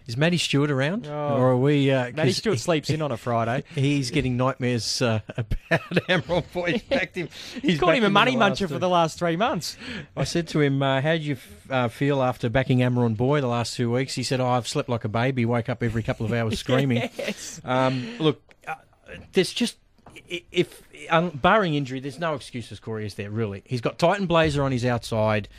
Is 0.08 0.16
Matty 0.16 0.38
Stewart 0.38 0.72
around, 0.72 1.06
oh. 1.06 1.36
or 1.36 1.50
are 1.50 1.58
we? 1.58 1.92
Uh, 1.92 2.12
Matty 2.12 2.32
Stewart 2.32 2.60
sleeps 2.60 2.90
in 2.90 3.02
on 3.02 3.12
a 3.12 3.18
Friday. 3.18 3.66
He's 3.76 4.10
getting 4.10 4.38
nightmares 4.38 5.02
uh, 5.02 5.20
about 5.38 5.80
Amaron 6.08 6.50
Boy. 6.54 6.82
He's 6.90 7.10
him. 7.14 7.30
He's 7.62 7.78
called 7.78 7.96
him 7.96 8.06
a 8.06 8.10
money 8.10 8.38
muncher 8.38 8.70
for 8.70 8.80
the 8.80 8.88
last 8.88 9.20
three 9.20 9.36
months. 9.36 9.76
I 10.16 10.24
said 10.24 10.48
to 10.50 10.62
him, 10.62 10.82
uh, 10.82 11.02
"How 11.02 11.18
do 11.18 11.24
you 11.24 11.34
f- 11.34 11.72
uh, 11.72 11.88
feel 11.90 12.24
after 12.24 12.50
backing 12.50 12.80
Amaron 12.80 13.18
Boy 13.18 13.42
the 13.42 13.48
last 13.48 13.76
two 13.76 13.92
weeks?" 13.92 14.16
He 14.16 14.24
said, 14.24 14.40
"Oh, 14.40 14.48
I've 14.48 14.68
slept 14.68 14.88
like 14.88 15.04
a 15.04 15.10
baby. 15.10 15.44
Woke 15.44 15.68
up 15.68 15.84
every 15.84 16.04
couple 16.04 16.26
of 16.26 16.32
hours 16.32 16.58
screaming." 16.60 17.10
yes. 17.18 17.60
um, 17.66 18.08
look, 18.18 18.42
uh, 18.66 18.76
there's 19.34 19.52
just 19.52 19.76
if 20.30 20.84
um, 21.10 21.32
barring 21.32 21.74
injury, 21.74 22.00
there's 22.00 22.20
no 22.20 22.34
excuses. 22.34 22.80
Corey 22.80 23.06
is 23.06 23.16
there 23.16 23.30
really? 23.30 23.62
He's 23.66 23.82
got 23.82 24.00
Titan 24.00 24.26
Blazer 24.26 24.64
on 24.64 24.72
his 24.72 24.86
outside. 24.86 25.50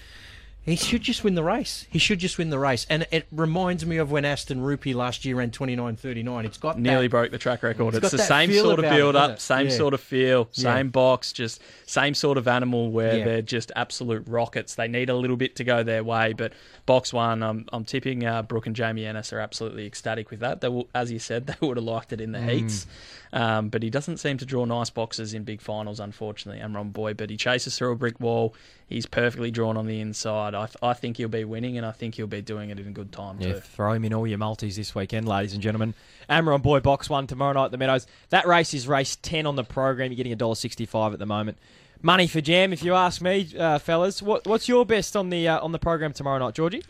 He 0.69 0.77
should 0.77 1.03
just 1.03 1.25
win 1.25 1.35
the 1.35 1.43
race. 1.43 1.87
He 1.91 1.99
should 1.99 2.19
just 2.19 2.37
win 2.37 2.51
the 2.51 2.59
race. 2.59 2.87
And 2.91 3.07
it 3.11 3.27
reminds 3.33 3.87
me 3.87 3.97
of 3.97 4.11
when 4.11 4.25
Aston 4.25 4.61
Rupee 4.61 4.93
last 4.93 5.25
year 5.25 5.37
ran 5.37 5.51
29.39. 5.51 6.45
It's 6.45 6.59
got 6.59 6.79
nearly 6.79 7.07
that, 7.07 7.11
broke 7.11 7.31
the 7.31 7.39
track 7.39 7.63
record. 7.63 7.95
It's, 7.95 8.05
it's 8.05 8.13
the 8.13 8.19
same 8.19 8.53
sort 8.53 8.79
of 8.79 8.91
build 8.91 9.15
it, 9.15 9.21
up, 9.21 9.41
same 9.41 9.69
yeah. 9.69 9.77
sort 9.77 9.95
of 9.95 10.01
feel, 10.01 10.49
same 10.53 10.87
yeah. 10.87 10.91
box, 10.91 11.33
just 11.33 11.63
same 11.87 12.15
sort 12.15 12.37
of 12.37 12.47
animal 12.47 12.91
where 12.91 13.19
yeah. 13.19 13.25
they're 13.25 13.43
just 13.43 13.73
absolute 13.77 14.25
rockets. 14.27 14.75
They 14.75 14.89
need 14.89 15.09
a 15.09 15.17
little 15.17 15.37
bit 15.37 15.57
to 15.57 15.65
go 15.65 15.83
their 15.83 16.05
way, 16.05 16.35
but 16.35 16.53
box 16.85 17.13
one, 17.13 17.43
I'm, 17.43 17.67
I'm 17.73 17.85
tipping 17.85 18.27
uh, 18.27 18.43
Brooke 18.43 18.67
and 18.67 18.77
Jamie 18.77 19.07
Ennis 19.07 19.33
are 19.33 19.41
absolutely 19.41 19.87
ecstatic 19.87 20.31
with 20.31 20.41
that. 20.41 20.61
They 20.61 20.69
will, 20.69 20.89
as 20.95 21.11
you 21.11 21.19
said, 21.19 21.47
they 21.49 21.67
would 21.67 21.77
have 21.77 21.85
liked 21.85 22.13
it 22.13 22.21
in 22.21 22.33
the 22.33 22.39
mm. 22.39 22.51
heats. 22.51 22.87
Um, 23.33 23.69
but 23.69 23.83
he 23.83 23.91
doesn't 23.91 24.19
seem 24.19 24.39
to 24.39 24.47
draw 24.47 24.65
nice 24.65 24.91
boxes 24.91 25.35
in 25.35 25.45
big 25.45 25.61
finals, 25.61 26.01
unfortunately, 26.01 26.63
Amaron 26.63 26.93
Boy. 26.93 27.15
But 27.15 27.31
he 27.31 27.37
chases 27.37 27.77
through 27.77 27.93
a 27.93 27.97
brick 27.97 28.19
wall. 28.21 28.55
He's 28.89 29.07
perfectly 29.07 29.51
drawn 29.51 29.77
on 29.77 29.87
the 29.87 30.01
inside. 30.01 30.55
I, 30.59 30.67
th- 30.67 30.77
I 30.83 30.93
think 30.95 31.17
he'll 31.17 31.29
be 31.29 31.45
winning, 31.45 31.77
and 31.77 31.87
I 31.87 31.93
think 31.93 32.17
he'll 32.17 32.27
be 32.27 32.43
doing 32.43 32.71
it 32.71 32.79
in 32.79 32.93
good 32.93 33.13
time, 33.13 33.41
yeah, 33.41 33.55
too. 33.55 33.61
Throw 33.61 33.93
him 33.93 34.05
in 34.05 34.13
all 34.13 34.27
your 34.27 34.39
multis 34.39 34.77
this 34.77 34.95
weekend, 34.95 35.29
ladies 35.29 35.53
and 35.55 35.63
gentlemen. 35.63 35.95
Amaron 36.29 36.63
Boy, 36.63 36.81
box 36.81 37.09
one 37.09 37.27
tomorrow 37.27 37.53
night 37.53 37.67
at 37.67 37.71
the 37.71 37.79
Meadows. 37.79 38.07
That 38.31 38.47
race 38.47 38.75
is 38.75 38.87
race 38.89 39.17
10 39.17 39.47
on 39.47 39.57
the 39.57 39.65
program. 39.65 40.13
You're 40.13 40.17
getting 40.17 40.37
$1.65 40.37 41.13
at 41.13 41.19
the 41.19 41.27
moment. 41.27 41.59
Money 42.03 42.27
for 42.27 42.41
jam, 42.41 42.73
if 42.73 42.83
you 42.83 42.95
ask 42.95 43.21
me, 43.21 43.49
uh, 43.59 43.79
fellas. 43.79 44.23
What, 44.23 44.47
what's 44.47 44.69
your 44.69 44.87
best 44.87 45.17
on 45.17 45.31
the 45.31 45.49
uh, 45.49 45.61
on 45.61 45.73
the 45.73 45.81
program 45.81 46.13
tomorrow 46.13 46.39
night, 46.39 46.55
Georgie? 46.55 46.85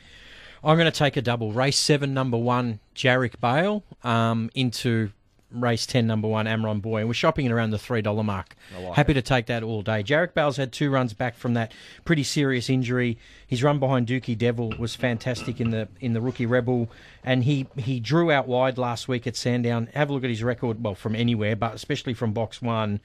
I'm 0.63 0.77
going 0.77 0.91
to 0.91 0.99
take 0.99 1.17
a 1.17 1.23
double. 1.23 1.53
Race 1.53 1.79
seven, 1.79 2.13
number 2.13 2.37
one, 2.37 2.81
Jarek 2.95 3.41
Bale, 3.41 3.85
um, 4.03 4.51
into 4.55 5.13
race 5.51 5.87
10, 5.87 6.07
number 6.07 6.29
one, 6.29 6.47
Amron 6.47 6.83
Boy. 6.83 6.99
And 6.99 7.09
we're 7.09 7.15
shopping 7.15 7.47
at 7.47 7.53
around 7.53 7.71
the 7.71 7.77
$3 7.79 8.25
mark. 8.25 8.55
Like 8.79 8.95
Happy 8.95 9.13
it. 9.13 9.15
to 9.15 9.23
take 9.23 9.47
that 9.47 9.63
all 9.63 9.83
day. 9.83 10.03
Jarek 10.03 10.35
Bale's 10.35 10.57
had 10.57 10.73
two 10.73 10.91
runs 10.91 11.15
back 11.15 11.37
from 11.37 11.55
that 11.55 11.73
pretty 12.05 12.23
serious 12.23 12.69
injury. 12.69 13.19
His 13.47 13.63
run 13.63 13.79
behind 13.79 14.07
Dookie 14.07 14.37
Devil 14.37 14.75
was 14.79 14.95
fantastic 14.95 15.61
in 15.61 15.71
the 15.71 15.89
in 16.01 16.13
the 16.13 16.21
rookie 16.21 16.47
Rebel. 16.47 16.89
And 17.25 17.45
he, 17.45 17.67
he 17.77 18.01
drew 18.01 18.31
out 18.31 18.47
wide 18.47 18.79
last 18.79 19.09
week 19.09 19.27
at 19.27 19.37
Sandown. 19.37 19.89
Have 19.95 20.11
a 20.11 20.13
look 20.13 20.25
at 20.25 20.31
his 20.31 20.43
record, 20.43 20.83
well, 20.83 20.95
from 20.95 21.15
anywhere, 21.17 21.57
but 21.57 21.75
especially 21.75 22.15
from 22.15 22.33
box 22.33 22.61
one. 22.63 23.01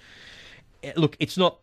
Eh, 0.84 0.94
look, 0.96 1.16
it's 1.20 1.38
not 1.38 1.60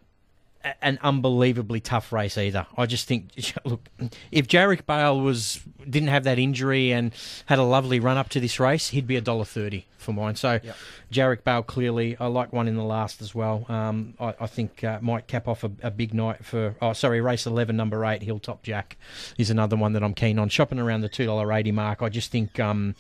an 0.83 0.99
unbelievably 1.03 1.81
tough 1.81 2.13
race 2.13 2.37
either. 2.37 2.67
I 2.77 2.87
just 2.87 3.09
think, 3.09 3.31
look, 3.65 3.89
if 4.31 4.47
Jarek 4.47 4.87
Bale 4.87 5.21
was 5.21 5.61
didn't 5.89 6.09
have 6.09 6.25
that 6.25 6.39
injury 6.39 6.93
and 6.93 7.13
had 7.47 7.59
a 7.59 7.63
lovely 7.63 8.01
run 8.01 8.17
up 8.17 8.29
to 8.31 8.41
this 8.41 8.61
race, 8.61 8.89
he'd 8.89 9.07
be 9.07 9.17
a 9.17 9.21
dollar 9.21 9.45
thirty 9.45 9.87
for 9.97 10.13
mine. 10.13 10.37
So, 10.37 10.61
yep. 10.63 10.77
Jarek 11.13 11.45
Bale 11.45 11.63
clearly, 11.63 12.17
I 12.19 12.27
like 12.27 12.53
one 12.53 12.69
in 12.69 12.77
the 12.77 12.85
last 12.85 13.23
as 13.23 13.35
well. 13.35 13.65
Um, 13.69 14.15
I, 14.21 14.35
I, 14.41 14.47
think 14.47 14.85
uh, 14.85 14.99
might 15.01 15.27
cap 15.27 15.49
off 15.49 15.65
a, 15.65 15.71
a, 15.83 15.91
big 15.91 16.15
night 16.15 16.45
for. 16.45 16.75
Oh, 16.81 16.93
sorry, 16.93 17.21
race 17.21 17.47
eleven, 17.47 17.77
number 17.77 18.05
eight, 18.05 18.23
Hilltop 18.23 18.63
Jack, 18.63 18.97
is 19.39 19.51
another 19.51 19.77
one 19.77 19.93
that 19.95 20.03
I'm 20.03 20.15
keen 20.15 20.39
on. 20.39 20.49
Shopping 20.49 20.79
around 20.79 21.01
the 21.01 21.09
two 21.09 21.27
dollar 21.27 21.53
eighty 21.53 21.73
mark, 21.73 22.03
I 22.03 22.09
just 22.09 22.31
think. 22.31 22.61
Um, 22.61 22.95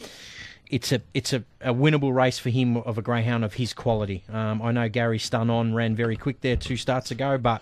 it's 0.71 0.93
a 0.93 1.03
it's 1.13 1.33
a, 1.33 1.45
a 1.61 1.75
winnable 1.75 2.15
race 2.15 2.39
for 2.39 2.51
him 2.51 2.77
of 2.79 2.97
a 2.97 3.03
greyhound 3.03 3.45
of 3.45 3.55
his 3.55 3.75
quality. 3.75 4.25
Um, 4.33 4.63
I 4.63 4.73
know 4.73 4.89
Gary 4.89 5.19
Stun 5.19 5.51
on 5.51 5.75
ran 5.75 5.95
very 5.97 6.17
quick 6.17 6.41
there 6.41 6.57
two 6.57 6.77
starts 6.77 7.11
ago, 7.11 7.37
but 7.37 7.61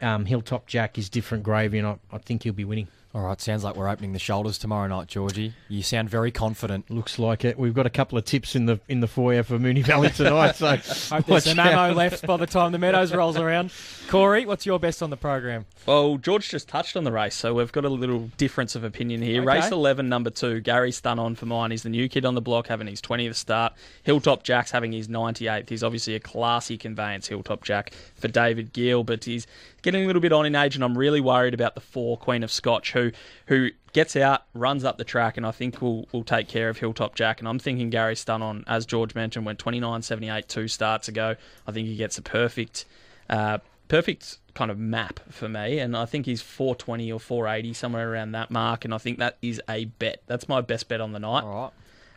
um, 0.00 0.24
Hilltop 0.24 0.66
Jack 0.66 0.96
is 0.96 1.08
different 1.08 1.42
gravy, 1.44 1.78
and 1.78 1.86
I, 1.86 1.96
I 2.12 2.18
think 2.18 2.44
he'll 2.44 2.52
be 2.52 2.64
winning. 2.64 2.88
All 3.14 3.20
right, 3.22 3.40
sounds 3.40 3.62
like 3.62 3.76
we're 3.76 3.88
opening 3.88 4.12
the 4.12 4.18
shoulders 4.18 4.58
tomorrow 4.58 4.88
night, 4.88 5.06
Georgie. 5.06 5.54
You 5.68 5.84
sound 5.84 6.10
very 6.10 6.32
confident. 6.32 6.90
Looks 6.90 7.16
like 7.16 7.44
it. 7.44 7.56
We've 7.56 7.72
got 7.72 7.86
a 7.86 7.90
couple 7.90 8.18
of 8.18 8.24
tips 8.24 8.56
in 8.56 8.66
the 8.66 8.80
in 8.88 8.98
the 8.98 9.06
foyer 9.06 9.44
for 9.44 9.56
Moonee 9.56 9.84
Valley 9.84 10.10
tonight. 10.16 10.56
So 10.56 10.66
Hope 11.14 11.24
there's 11.26 11.44
some 11.44 11.56
watch 11.58 11.66
out. 11.66 11.72
ammo 11.74 11.94
left 11.94 12.26
by 12.26 12.36
the 12.36 12.46
time 12.48 12.72
the 12.72 12.78
Meadows 12.80 13.14
rolls 13.14 13.36
around. 13.36 13.70
Corey, 14.08 14.44
what's 14.46 14.66
your 14.66 14.80
best 14.80 15.00
on 15.00 15.10
the 15.10 15.16
program? 15.16 15.64
Well, 15.86 16.16
George 16.16 16.48
just 16.48 16.66
touched 16.68 16.96
on 16.96 17.04
the 17.04 17.12
race, 17.12 17.36
so 17.36 17.54
we've 17.54 17.70
got 17.70 17.84
a 17.84 17.88
little 17.88 18.30
difference 18.36 18.74
of 18.74 18.82
opinion 18.82 19.22
here. 19.22 19.42
Okay. 19.42 19.60
Race 19.60 19.70
11, 19.70 20.08
number 20.08 20.30
two, 20.30 20.60
Gary 20.60 20.90
Stunnon 20.90 21.36
for 21.36 21.46
mine. 21.46 21.70
He's 21.70 21.84
the 21.84 21.90
new 21.90 22.08
kid 22.08 22.24
on 22.24 22.34
the 22.34 22.40
block, 22.42 22.66
having 22.66 22.88
his 22.88 23.00
20th 23.00 23.36
start. 23.36 23.74
Hilltop 24.02 24.42
Jack's 24.42 24.72
having 24.72 24.90
his 24.90 25.06
98th. 25.06 25.68
He's 25.68 25.84
obviously 25.84 26.16
a 26.16 26.20
classy 26.20 26.76
conveyance, 26.76 27.28
Hilltop 27.28 27.62
Jack, 27.62 27.92
for 28.16 28.26
David 28.26 28.72
Gill, 28.72 29.04
but 29.04 29.24
he's 29.24 29.46
getting 29.82 30.02
a 30.02 30.06
little 30.06 30.22
bit 30.22 30.32
on 30.32 30.46
in 30.46 30.56
age, 30.56 30.74
and 30.74 30.82
I'm 30.82 30.96
really 30.98 31.20
worried 31.20 31.54
about 31.54 31.74
the 31.76 31.80
four, 31.80 32.16
Queen 32.16 32.42
of 32.42 32.50
Scotch, 32.50 32.92
who 32.92 33.03
who 33.46 33.70
gets 33.92 34.16
out, 34.16 34.42
runs 34.54 34.84
up 34.84 34.98
the 34.98 35.04
track, 35.04 35.36
and 35.36 35.46
I 35.46 35.50
think 35.50 35.80
will 35.80 36.08
will 36.12 36.24
take 36.24 36.48
care 36.48 36.68
of 36.68 36.78
Hilltop 36.78 37.14
Jack. 37.14 37.40
And 37.40 37.48
I'm 37.48 37.58
thinking 37.58 37.90
Gary 37.90 38.14
Stunnon, 38.14 38.64
as 38.66 38.86
George 38.86 39.14
mentioned, 39.14 39.46
went 39.46 39.58
29.78 39.58 40.46
two 40.48 40.68
starts 40.68 41.08
ago. 41.08 41.36
I 41.66 41.72
think 41.72 41.88
he 41.88 41.96
gets 41.96 42.18
a 42.18 42.22
perfect. 42.22 42.84
Uh, 43.28 43.58
perfect 43.88 44.38
kind 44.54 44.70
of 44.70 44.78
map 44.78 45.20
for 45.30 45.48
me, 45.48 45.78
and 45.78 45.96
I 45.96 46.06
think 46.06 46.26
he's 46.26 46.42
420 46.42 47.12
or 47.12 47.20
480 47.20 47.74
somewhere 47.74 48.10
around 48.12 48.32
that 48.32 48.50
mark, 48.50 48.84
and 48.84 48.94
I 48.94 48.98
think 48.98 49.18
that 49.18 49.36
is 49.42 49.60
a 49.68 49.84
bet. 49.84 50.22
That's 50.26 50.48
my 50.48 50.60
best 50.60 50.88
bet 50.88 51.00
on 51.00 51.12
the 51.12 51.18
night. 51.18 51.44
All 51.44 51.62
right. 51.62 51.70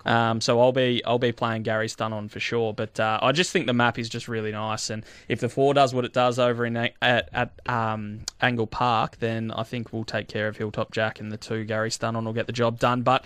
Um, 0.08 0.40
so 0.42 0.60
I'll 0.62 0.72
be 0.72 1.04
I'll 1.06 1.20
be 1.20 1.32
playing 1.32 1.64
Gary 1.64 1.90
Stun 1.90 2.14
on 2.14 2.30
for 2.30 2.40
sure. 2.40 2.74
But 2.74 3.00
uh, 3.00 3.20
I 3.22 3.32
just 3.34 3.52
think 3.52 3.66
the 3.68 3.74
map 3.74 4.00
is 4.00 4.08
just 4.10 4.28
really 4.28 4.52
nice, 4.52 4.90
and 4.90 5.04
if 5.28 5.40
the 5.42 5.50
four 5.50 5.74
does 5.74 5.94
what 5.94 6.06
it 6.06 6.14
does 6.14 6.40
over 6.40 6.66
in 6.66 6.78
A- 6.78 6.94
at 7.02 7.30
at 7.34 7.52
um, 7.70 8.22
Angle 8.42 8.68
Park, 8.68 9.18
then 9.20 9.52
I 9.52 9.64
think 9.64 9.92
we'll 9.92 10.06
take 10.06 10.28
care 10.28 10.48
of 10.48 10.56
Hilltop 10.58 10.92
Jack, 10.92 11.20
and 11.20 11.32
the 11.32 11.38
two 11.38 11.66
Gary 11.66 11.92
Stun 11.92 12.16
on 12.16 12.24
will 12.26 12.34
get 12.34 12.48
the 12.48 12.54
job 12.54 12.80
done. 12.80 13.02
But 13.02 13.26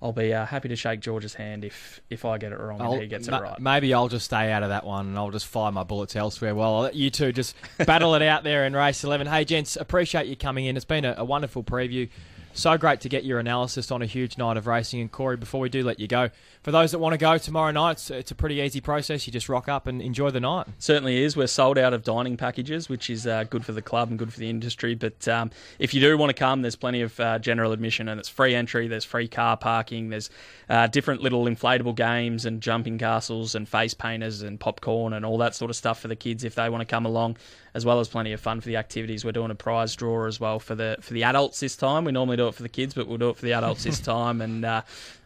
I'll 0.00 0.12
be 0.12 0.32
uh, 0.34 0.44
happy 0.46 0.68
to 0.68 0.76
shake 0.76 1.00
George's 1.00 1.34
hand 1.34 1.64
if 1.64 2.00
if 2.10 2.24
I 2.24 2.38
get 2.38 2.52
it 2.52 2.60
wrong 2.60 2.80
I'll- 2.80 2.92
and 2.92 3.02
he 3.02 3.08
gets 3.08 3.26
it 3.28 3.32
right. 3.32 3.58
Maybe 3.58 3.92
I'll 3.94 4.08
just 4.08 4.26
stay 4.26 4.52
out 4.52 4.62
of 4.62 4.68
that 4.68 4.84
one 4.84 5.06
and 5.08 5.16
I'll 5.18 5.30
just 5.30 5.46
fire 5.46 5.72
my 5.72 5.82
bullets 5.84 6.14
elsewhere. 6.14 6.54
Well, 6.54 6.74
I'll 6.74 6.82
let 6.82 6.94
you 6.94 7.10
two 7.10 7.32
just 7.32 7.56
battle 7.84 8.14
it 8.14 8.22
out 8.22 8.44
there 8.44 8.64
in 8.66 8.76
race 8.76 9.02
11. 9.02 9.26
Hey, 9.26 9.44
gents, 9.44 9.74
appreciate 9.74 10.26
you 10.26 10.36
coming 10.36 10.66
in. 10.66 10.76
It's 10.76 10.84
been 10.84 11.04
a, 11.04 11.14
a 11.18 11.24
wonderful 11.24 11.64
preview. 11.64 12.08
So 12.56 12.78
great 12.78 13.02
to 13.02 13.10
get 13.10 13.22
your 13.22 13.38
analysis 13.38 13.90
on 13.90 14.00
a 14.00 14.06
huge 14.06 14.38
night 14.38 14.56
of 14.56 14.66
racing. 14.66 15.02
And 15.02 15.12
Corey, 15.12 15.36
before 15.36 15.60
we 15.60 15.68
do 15.68 15.84
let 15.84 16.00
you 16.00 16.08
go, 16.08 16.30
for 16.62 16.70
those 16.70 16.90
that 16.92 16.98
want 16.98 17.12
to 17.12 17.18
go 17.18 17.36
tomorrow 17.36 17.70
night, 17.70 17.92
it's, 17.92 18.10
it's 18.10 18.30
a 18.30 18.34
pretty 18.34 18.56
easy 18.56 18.80
process. 18.80 19.26
You 19.26 19.32
just 19.32 19.50
rock 19.50 19.68
up 19.68 19.86
and 19.86 20.00
enjoy 20.00 20.30
the 20.30 20.40
night. 20.40 20.66
Certainly 20.78 21.22
is. 21.22 21.36
We're 21.36 21.48
sold 21.48 21.76
out 21.76 21.92
of 21.92 22.02
dining 22.02 22.38
packages, 22.38 22.88
which 22.88 23.10
is 23.10 23.26
uh, 23.26 23.44
good 23.44 23.66
for 23.66 23.72
the 23.72 23.82
club 23.82 24.08
and 24.08 24.18
good 24.18 24.32
for 24.32 24.40
the 24.40 24.48
industry. 24.48 24.94
But 24.94 25.28
um, 25.28 25.50
if 25.78 25.92
you 25.92 26.00
do 26.00 26.16
want 26.16 26.30
to 26.30 26.34
come, 26.34 26.62
there's 26.62 26.76
plenty 26.76 27.02
of 27.02 27.20
uh, 27.20 27.38
general 27.40 27.72
admission 27.72 28.08
and 28.08 28.18
it's 28.18 28.30
free 28.30 28.54
entry. 28.54 28.88
There's 28.88 29.04
free 29.04 29.28
car 29.28 29.58
parking. 29.58 30.08
There's 30.08 30.30
uh, 30.70 30.86
different 30.86 31.20
little 31.20 31.44
inflatable 31.44 31.94
games 31.94 32.46
and 32.46 32.62
jumping 32.62 32.96
castles 32.96 33.54
and 33.54 33.68
face 33.68 33.92
painters 33.92 34.40
and 34.40 34.58
popcorn 34.58 35.12
and 35.12 35.26
all 35.26 35.36
that 35.38 35.54
sort 35.54 35.70
of 35.70 35.76
stuff 35.76 36.00
for 36.00 36.08
the 36.08 36.16
kids 36.16 36.42
if 36.42 36.54
they 36.54 36.70
want 36.70 36.80
to 36.80 36.86
come 36.86 37.04
along, 37.04 37.36
as 37.76 37.84
well 37.84 38.00
as 38.00 38.08
plenty 38.08 38.32
of 38.32 38.40
fun 38.40 38.60
for 38.60 38.66
the 38.68 38.76
activities. 38.76 39.22
We're 39.24 39.32
doing 39.32 39.50
a 39.50 39.54
prize 39.54 39.94
draw 39.94 40.26
as 40.26 40.40
well 40.40 40.58
for 40.58 40.74
the 40.74 40.96
for 41.02 41.12
the 41.12 41.24
adults 41.24 41.60
this 41.60 41.76
time. 41.76 42.04
We 42.04 42.10
normally 42.12 42.38
do 42.38 42.48
it 42.48 42.54
for 42.54 42.62
the 42.62 42.68
kids, 42.70 42.94
but 42.94 43.06
we'll 43.06 43.18
do 43.18 43.28
it 43.28 43.36
for 43.36 43.44
the 43.44 43.52
adults 43.52 43.84
this 43.84 44.00
time. 44.14 44.40
And 44.40 44.64
uh, 44.64 44.80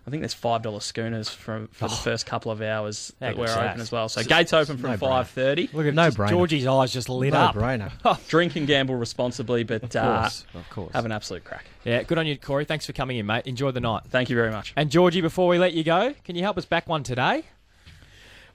I 0.07 0.11
think 0.11 0.23
there's 0.23 0.35
five 0.35 0.63
dollar 0.63 0.81
schooners 0.81 1.29
from 1.29 1.69
for 1.69 1.87
the 1.89 1.95
first 1.95 2.27
couple 2.27 2.51
of 2.51 2.61
hours 2.61 3.13
that 3.21 3.37
we're 3.37 3.47
good's 3.47 3.57
open 3.57 3.81
as 3.81 3.93
well. 3.93 4.09
So 4.09 4.25
gates 4.25 4.53
open 4.53 4.77
from 4.79 4.91
no-brainer. 4.91 4.99
five 4.99 5.29
thirty. 5.31 5.71
Look 5.73 5.87
at 5.87 5.95
No 5.95 6.07
just- 6.07 6.19
brainer. 6.19 6.29
Georgie's 6.31 6.67
eyes 6.67 6.93
just 6.93 7.09
lit 7.09 7.33
no 7.33 7.39
up. 7.39 7.55
brainer. 7.55 7.93
Drink 8.29 8.57
and 8.57 8.67
gamble 8.67 8.97
responsibly, 8.97 9.63
but 9.63 9.85
Of 9.85 9.97
uh, 9.97 10.21
course, 10.23 10.45
of 10.55 10.71
course. 10.71 10.93
have 10.93 11.05
an 11.05 11.13
absolute 11.13 11.45
crack. 11.45 11.65
Yeah, 11.85 12.03
good 12.03 12.19
on 12.19 12.27
you, 12.27 12.37
Corey. 12.37 12.65
Thanks 12.65 12.85
for 12.85 12.93
coming 12.93 13.17
in, 13.19 13.27
mate. 13.27 13.47
Enjoy 13.47 13.71
the 13.71 13.81
night. 13.81 14.03
Thank 14.09 14.29
you 14.29 14.37
very 14.37 14.51
much. 14.51 14.73
And 14.77 14.91
Georgie, 14.91 15.21
before 15.21 15.47
we 15.49 15.59
let 15.59 15.73
you 15.73 15.85
go, 15.85 16.15
can 16.25 16.35
you 16.35 16.43
help 16.43 16.59
us 16.59 16.65
back 16.65 16.89
one 16.89 17.05
today? 17.05 17.45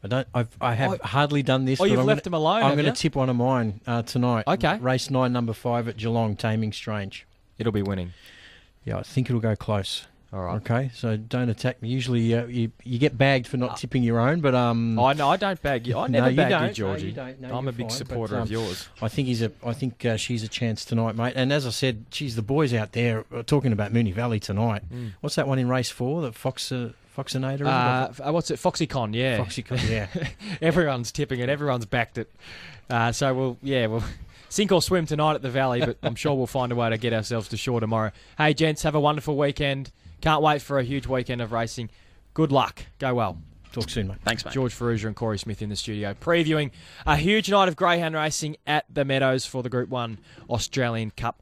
I 0.05 0.07
don't. 0.07 0.27
I've, 0.35 0.57
I 0.61 0.75
have 0.75 1.01
hardly 1.01 1.41
done 1.41 1.65
this. 1.65 1.79
Oh, 1.79 1.83
but 1.83 1.89
you've 1.89 1.99
I'm 1.99 2.05
left 2.05 2.25
gonna, 2.25 2.37
him 2.37 2.41
alone, 2.41 2.63
I'm 2.63 2.77
going 2.77 2.85
to 2.85 2.91
tip 2.91 3.15
one 3.15 3.27
of 3.27 3.35
mine 3.35 3.81
uh, 3.87 4.03
tonight. 4.03 4.43
Okay. 4.47 4.77
Race 4.77 5.09
nine, 5.09 5.33
number 5.33 5.53
five 5.53 5.87
at 5.87 5.97
Geelong, 5.97 6.35
Taming 6.35 6.71
Strange. 6.71 7.25
It'll 7.57 7.71
be 7.71 7.81
winning. 7.81 8.13
Yeah, 8.83 8.99
I 8.99 9.01
think 9.03 9.29
it'll 9.29 9.41
go 9.41 9.55
close. 9.55 10.05
All 10.31 10.41
right. 10.43 10.55
Okay, 10.57 10.91
so 10.93 11.15
don't 11.17 11.49
attack 11.49 11.81
me. 11.81 11.89
Usually, 11.89 12.35
uh, 12.35 12.45
you 12.45 12.71
you 12.83 12.99
get 12.99 13.17
bagged 13.17 13.47
for 13.47 13.57
not 13.57 13.77
tipping 13.77 14.03
your 14.03 14.19
own, 14.19 14.41
but 14.41 14.53
um, 14.53 14.99
I 14.99 15.13
know 15.13 15.29
I 15.29 15.37
don't 15.37 15.59
bag 15.61 15.87
you. 15.87 15.97
I 15.97 16.07
No, 16.07 16.19
never 16.19 16.29
you 16.31 16.35
bag 16.35 16.49
don't. 16.49 16.61
you, 16.61 16.67
No, 16.67 16.73
Georgie. 16.73 17.07
you 17.07 17.11
don't. 17.13 17.41
No, 17.41 17.57
I'm 17.57 17.67
a 17.67 17.71
big 17.71 17.87
fine, 17.87 17.97
supporter 17.97 18.35
but, 18.35 18.41
of 18.41 18.47
um, 18.47 18.51
yours. 18.51 18.89
I 19.01 19.07
think 19.07 19.27
he's 19.27 19.41
a. 19.41 19.51
I 19.65 19.73
think 19.73 20.03
uh, 20.05 20.17
she's 20.17 20.43
a 20.43 20.47
chance 20.49 20.83
tonight, 20.83 21.15
mate. 21.15 21.33
And 21.35 21.53
as 21.53 21.65
I 21.65 21.69
said, 21.69 22.05
she's 22.11 22.35
the 22.35 22.41
boys 22.41 22.73
out 22.73 22.91
there 22.91 23.23
are 23.33 23.43
talking 23.43 23.71
about 23.71 23.93
Moonee 23.93 24.13
Valley 24.13 24.39
tonight. 24.39 24.83
What's 25.21 25.35
that 25.35 25.47
one 25.47 25.57
in 25.57 25.69
race 25.69 25.89
four? 25.89 26.21
The 26.21 26.33
Fox 26.33 26.69
uh, 26.71 26.91
Foxinator. 27.15 27.53
isn't 27.55 27.67
it? 27.67 27.69
Uh, 27.69 28.07
f- 28.09 28.21
uh, 28.27 28.31
what's 28.31 28.51
it? 28.51 28.59
Foxycon, 28.59 29.13
yeah. 29.13 29.37
Foxy, 29.37 29.63
yeah. 29.89 30.07
Everyone's 30.61 31.11
tipping 31.11 31.39
it. 31.39 31.49
Everyone's 31.49 31.85
backed 31.85 32.17
it. 32.17 32.31
Uh, 32.89 33.11
so 33.11 33.33
we'll, 33.33 33.57
yeah, 33.61 33.87
we'll 33.87 34.03
sink 34.49 34.71
or 34.71 34.81
swim 34.81 35.05
tonight 35.05 35.35
at 35.35 35.41
the 35.41 35.49
Valley, 35.49 35.79
but 35.79 35.97
I'm 36.03 36.15
sure 36.15 36.33
we'll 36.35 36.47
find 36.47 36.71
a 36.71 36.75
way 36.75 36.89
to 36.89 36.97
get 36.97 37.13
ourselves 37.13 37.47
to 37.49 37.57
shore 37.57 37.79
tomorrow. 37.79 38.11
Hey, 38.37 38.53
gents, 38.53 38.83
have 38.83 38.95
a 38.95 38.99
wonderful 38.99 39.37
weekend. 39.37 39.91
Can't 40.21 40.41
wait 40.41 40.61
for 40.61 40.79
a 40.79 40.83
huge 40.83 41.07
weekend 41.07 41.41
of 41.41 41.51
racing. 41.51 41.89
Good 42.33 42.51
luck. 42.51 42.83
Go 42.99 43.13
well. 43.15 43.37
Talk 43.71 43.89
soon, 43.89 44.07
mate. 44.07 44.17
Thanks, 44.23 44.45
mate. 44.45 44.53
George 44.53 44.73
Ferrugia 44.73 45.07
and 45.07 45.15
Corey 45.17 45.37
Smith 45.37 45.61
in 45.61 45.67
the 45.67 45.75
studio, 45.75 46.13
previewing 46.13 46.71
a 47.05 47.17
huge 47.17 47.49
night 47.49 47.67
of 47.67 47.75
greyhound 47.75 48.15
racing 48.15 48.55
at 48.65 48.85
the 48.89 49.03
Meadows 49.03 49.45
for 49.45 49.63
the 49.63 49.69
Group 49.69 49.89
1 49.89 50.17
Australian 50.49 51.11
Cup 51.11 51.33